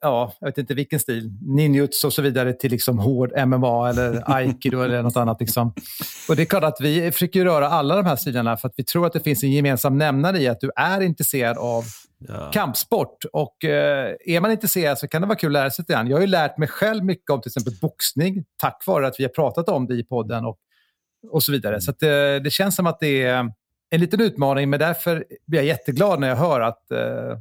[0.00, 4.22] ja, jag vet inte vilken stil, ninjutsu och så vidare till liksom hård MMA eller
[4.34, 5.40] aikido eller något annat.
[5.40, 5.72] Liksom.
[6.28, 8.84] Och det är klart att vi försöker röra alla de här stilarna för att vi
[8.84, 11.84] tror att det finns en gemensam nämnare i att du är intresserad av
[12.18, 12.50] ja.
[12.52, 13.24] kampsport.
[13.32, 16.08] Och eh, är man intresserad så kan det vara kul att lära sig lite grann.
[16.08, 19.24] Jag har ju lärt mig själv mycket om till exempel boxning tack vare att vi
[19.24, 20.58] har pratat om det i podden och,
[21.30, 21.80] och så vidare.
[21.80, 22.08] Så att, eh,
[22.44, 23.50] det känns som att det är
[23.90, 27.38] en liten utmaning, men därför blir jag jätteglad när jag hör att eh,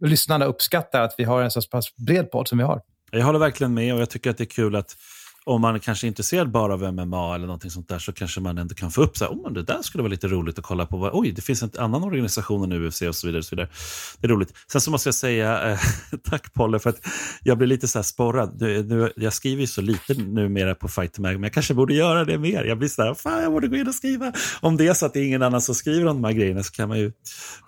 [0.00, 2.80] lyssnarna uppskattar att vi har en så pass bred podd som vi har.
[3.10, 4.96] Jag håller verkligen med och jag tycker att det är kul att
[5.46, 8.58] om man kanske är intresserad bara av MMA eller någonting sånt där så kanske man
[8.58, 10.86] ändå kan få upp så här, oh, det där skulle vara lite roligt att kolla
[10.86, 11.10] på.
[11.12, 13.38] Oj, det finns en annan organisation än UFC och så vidare.
[13.38, 13.68] Och så vidare.
[14.20, 14.54] Det är roligt.
[14.72, 15.78] Sen så måste jag säga eh,
[16.30, 17.00] tack Polle för att
[17.42, 18.56] jag blir lite så här sporrad.
[18.60, 21.94] Nu, nu, jag skriver ju så lite numera på Fight Mag, men jag kanske borde
[21.94, 22.64] göra det mer.
[22.64, 24.32] Jag blir så här, fan jag borde gå in och skriva.
[24.60, 26.62] Om det är så att det är ingen annan som skriver om de här grejerna
[26.62, 27.12] så kan man ju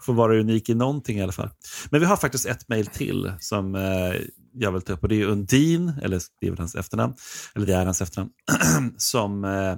[0.01, 1.51] få vara unik i någonting i alla fall.
[1.91, 4.13] Men vi har faktiskt ett mejl till som eh,
[4.59, 7.15] jag vill ta upp och det är Undin, eller det är väl hans efternamn,
[7.55, 8.31] eller det är hans efternamn,
[8.97, 9.77] som eh,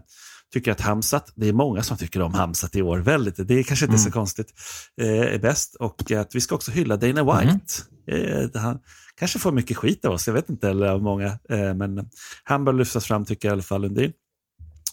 [0.53, 3.62] tycker att Hamsat, det är många som tycker om Hamsat i år, väldigt, det är
[3.62, 4.05] kanske inte mm.
[4.05, 4.55] så konstigt,
[5.01, 5.74] eh, är bäst.
[5.74, 7.83] Och att vi ska också hylla Dana White.
[8.09, 8.51] Mm.
[8.55, 8.78] Eh, han
[9.14, 12.09] kanske får mycket skit av oss, jag vet inte, eller av många, eh, men
[12.45, 14.12] han bör lyftas fram tycker jag i alla fall Undin.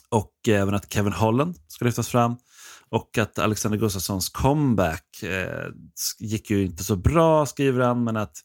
[0.10, 2.36] Och även att Kevin Holland ska lyftas fram.
[2.90, 5.66] Och att Alexander Gustafssons comeback eh,
[6.20, 8.38] gick ju inte så bra, skriver han, men att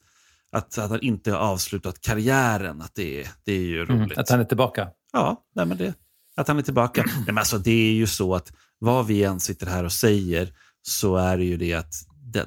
[0.53, 2.83] att, att han inte har avslutat karriären.
[2.83, 4.13] Att det, det är ju mm, roligt.
[4.13, 4.89] Mm, att han är tillbaka?
[5.13, 5.95] Ja, nej men det,
[6.37, 7.05] att han är tillbaka.
[7.17, 10.53] Nej, men alltså, det är ju så att vad vi än sitter här och säger
[10.83, 11.95] så är det ju det att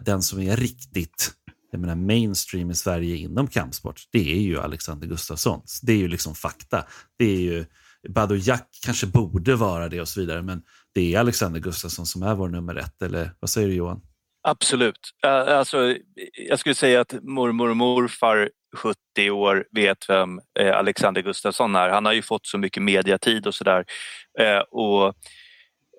[0.06, 1.32] den som är riktigt
[1.72, 5.62] jag menar, mainstream i Sverige inom kampsport, det är ju Alexander Gustafsson.
[5.82, 6.86] Det är ju liksom fakta.
[7.18, 7.66] Det är ju,
[8.10, 10.62] Badou Jack kanske borde vara det och så vidare, men
[10.94, 13.02] det är Alexander Gustafsson som är vår nummer ett.
[13.02, 14.02] Eller vad säger du Johan?
[14.48, 15.12] Absolut.
[15.22, 15.98] Alltså,
[16.50, 21.90] jag skulle säga att mormor och morfar 70 år vet vem eh, Alexander Gustafsson är.
[21.90, 23.86] Han har ju fått så mycket mediatid och sådär.
[24.40, 25.08] Eh, och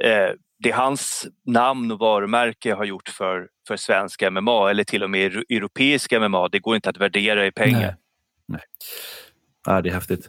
[0.04, 5.10] eh, det hans namn och varumärke har gjort för, för svensk MMA eller till och
[5.10, 7.80] med europeisk MMA, det går inte att värdera i pengar.
[7.80, 7.94] Nej.
[8.48, 8.62] Nej.
[9.66, 10.28] Ja, det är häftigt.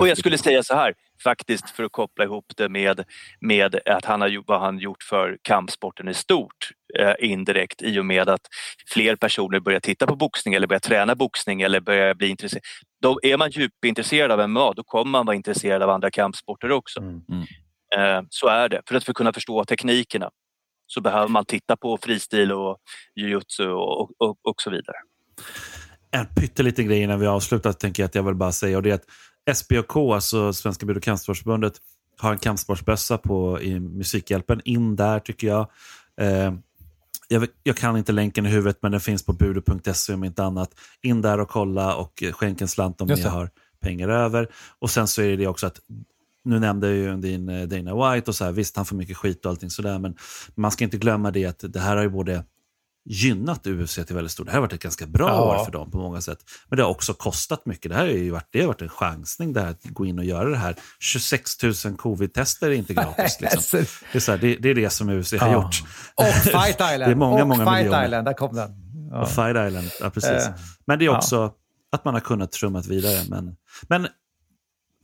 [0.00, 0.94] Och jag skulle säga så här,
[1.24, 3.04] faktiskt för att koppla ihop det med,
[3.40, 8.06] med att han har, vad han gjort för kampsporten i stort eh, indirekt i och
[8.06, 8.40] med att
[8.92, 12.66] fler personer börjar titta på boxning eller börjar träna boxning eller börjar bli intresserade.
[13.02, 17.00] Då är man djupintresserad av MMA då kommer man vara intresserad av andra kampsporter också.
[17.00, 17.20] Mm.
[17.28, 17.46] mm.
[17.96, 18.82] Eh, så är det.
[18.88, 20.30] För att för kunna förstå teknikerna
[20.86, 22.76] så behöver man titta på fristil och
[23.16, 24.96] jujutsu och, och, och, och så vidare.
[26.10, 28.90] En pytteliten grej innan vi avslutar tänker jag att jag vill bara säga och det
[28.90, 29.06] är att
[29.54, 31.72] SBOK, alltså Svenska Bud och kampsportsförbundet,
[32.18, 34.60] har en kampsportsbössa på i Musikhjälpen.
[34.64, 35.70] In där tycker jag.
[36.20, 36.54] Eh,
[37.28, 40.70] jag, jag, kan inte länken i huvudet, men den finns på budo.se om inte annat.
[41.02, 44.48] In där och kolla och skänk en slant om ni har pengar över.
[44.78, 45.80] Och sen så är det också att
[46.44, 49.44] nu nämnde ju din eh, Dana White och så här, visst han får mycket skit
[49.44, 50.16] och allting sådär, men
[50.54, 52.44] man ska inte glömma det att det här har ju både
[53.08, 54.46] gynnat UFC till väldigt stort.
[54.46, 55.60] Det här har varit ett ganska bra ja.
[55.60, 56.38] år för dem på många sätt.
[56.68, 57.90] Men det har också kostat mycket.
[57.90, 60.18] Det här har ju varit, det har varit en chansning det här, att gå in
[60.18, 60.76] och göra det här.
[60.98, 63.40] 26 000 covid-tester är inte gratis.
[63.40, 63.84] Liksom.
[64.12, 65.38] det, är så här, det, det, är det som UFC ja.
[65.38, 65.82] har gjort.
[66.14, 67.00] Och Fight Island.
[67.00, 68.04] det är många, och många Fight miljoner.
[68.04, 68.70] Island, där kom den.
[69.10, 69.22] Ja.
[69.22, 70.30] Och Fight Island, ja precis.
[70.30, 70.52] Eh,
[70.86, 71.52] Men det är också
[71.92, 73.24] att man har kunnat trummat vidare.
[73.28, 74.08] Men, men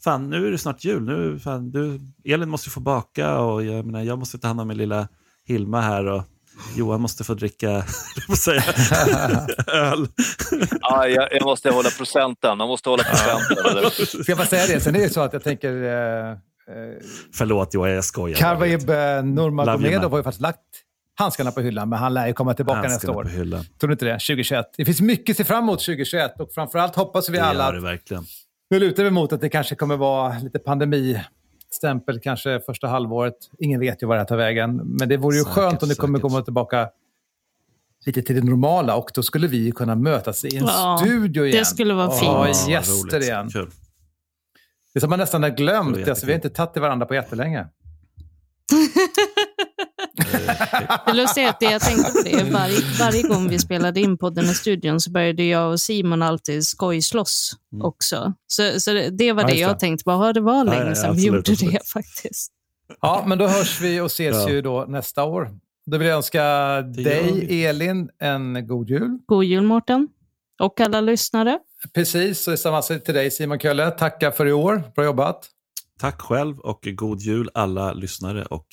[0.05, 1.03] fan, nu är det snart jul.
[1.05, 4.69] Nu, fan, du, Elin måste få baka och jag, menar, jag måste ta hand om
[4.69, 5.09] min lilla
[5.45, 6.07] Hilma här.
[6.07, 6.23] Och,
[6.77, 7.85] Johan måste få dricka
[8.45, 8.63] säga,
[9.67, 10.09] öl.
[10.81, 12.59] ja, jag, jag, måste hålla procenten.
[12.59, 13.91] Man måste hålla procenten.
[14.07, 14.81] Ska jag bara säga det?
[14.81, 15.83] Sen är det så att jag tänker...
[15.83, 16.37] Eh, eh
[17.35, 18.37] Förlåt Johan, jag skojar.
[18.37, 18.89] Karvaib
[19.25, 20.61] Nurmagomedov har ju faktiskt lagt
[21.15, 23.23] handskarna på hyllan, men han lär ju komma tillbaka handskarna nästa år.
[23.23, 23.65] På hyllan.
[23.81, 24.13] Tror du inte det?
[24.13, 24.67] 2021.
[24.77, 27.81] Det finns mycket att se fram emot 2021 och framförallt hoppas vi det alla det
[27.81, 28.25] verkligen.
[28.71, 31.21] Nu lutar vi mot att det kanske kommer vara lite pandemi
[31.75, 33.37] stämpel kanske första halvåret.
[33.59, 34.77] Ingen vet ju var det här tar vägen.
[34.77, 36.89] Men det vore ju säkert, skönt om det kommer komma tillbaka
[38.07, 41.59] lite till det normala och då skulle vi kunna mötas i en ja, studio igen.
[41.59, 42.23] Det skulle vara fint.
[42.23, 43.51] Ja, gäster igen.
[43.51, 43.71] Kul.
[44.95, 46.09] Det som man nästan har glömt.
[46.09, 47.67] Alltså, vi har inte tagit till varandra på jättelänge.
[51.07, 54.19] det lustiga är att det jag tänkte på det, varje, varje gång vi spelade in
[54.19, 57.85] podden i studion så började jag och Simon alltid skojslåss mm.
[57.85, 58.33] också.
[58.47, 60.33] Så, så det, det var ja, det jag tänkte på.
[60.33, 61.73] Det var länge ja, sedan vi gjorde absolut.
[61.73, 62.53] det faktiskt.
[63.01, 64.51] Ja, men då hörs vi och ses ja.
[64.51, 65.51] ju då nästa år.
[65.87, 66.43] Då vill jag önska
[66.83, 69.19] dig, Elin, en god jul.
[69.27, 70.09] God jul, Mårten.
[70.61, 71.59] Och alla lyssnare.
[71.95, 73.91] Precis, och detsamma till dig, Simon Kölle.
[73.91, 74.83] Tackar för i år.
[74.95, 75.51] Bra jobbat.
[76.01, 78.67] Tack själv och god jul alla lyssnare och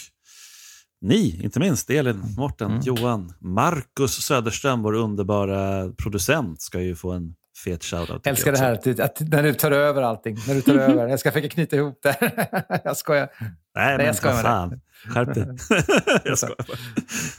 [1.01, 2.81] ni, inte minst Elin, Mårten, mm.
[2.83, 8.21] Johan, Marcus Söderström, vår underbara producent, ska ju få en fet shoutout.
[8.23, 10.37] Jag älskar det här att, att, när du tar över allting.
[10.47, 11.07] När du tar över.
[11.07, 12.81] Jag ska försöka knyta ihop det.
[12.83, 13.29] jag skojar.
[13.75, 14.81] Nej, Nej jag skojar fan.
[15.07, 15.45] Skärp dig.
[16.25, 16.55] jag skojar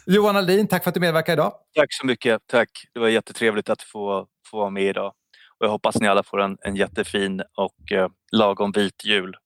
[0.07, 1.53] Johan Aldin, tack för att du medverkade idag.
[1.75, 2.43] Tack så mycket.
[2.47, 2.71] Tack.
[2.95, 5.13] Det var jättetrevligt att få, få vara med idag.
[5.59, 9.37] Och jag hoppas ni alla får en, en jättefin och eh, lagom vit jul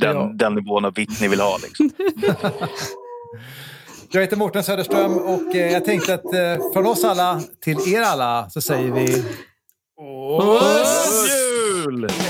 [0.00, 0.30] den, ja.
[0.34, 1.58] den nivån av vitt ni vill ha.
[1.62, 1.90] Liksom.
[4.14, 8.02] Jag heter Mårten Söderström och eh, jag tänkte att eh, från oss alla till er
[8.02, 9.24] alla så säger vi...
[11.86, 12.08] Jul!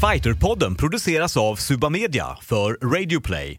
[0.00, 3.58] Fighterpodden produceras av Suba Media för Radio Play.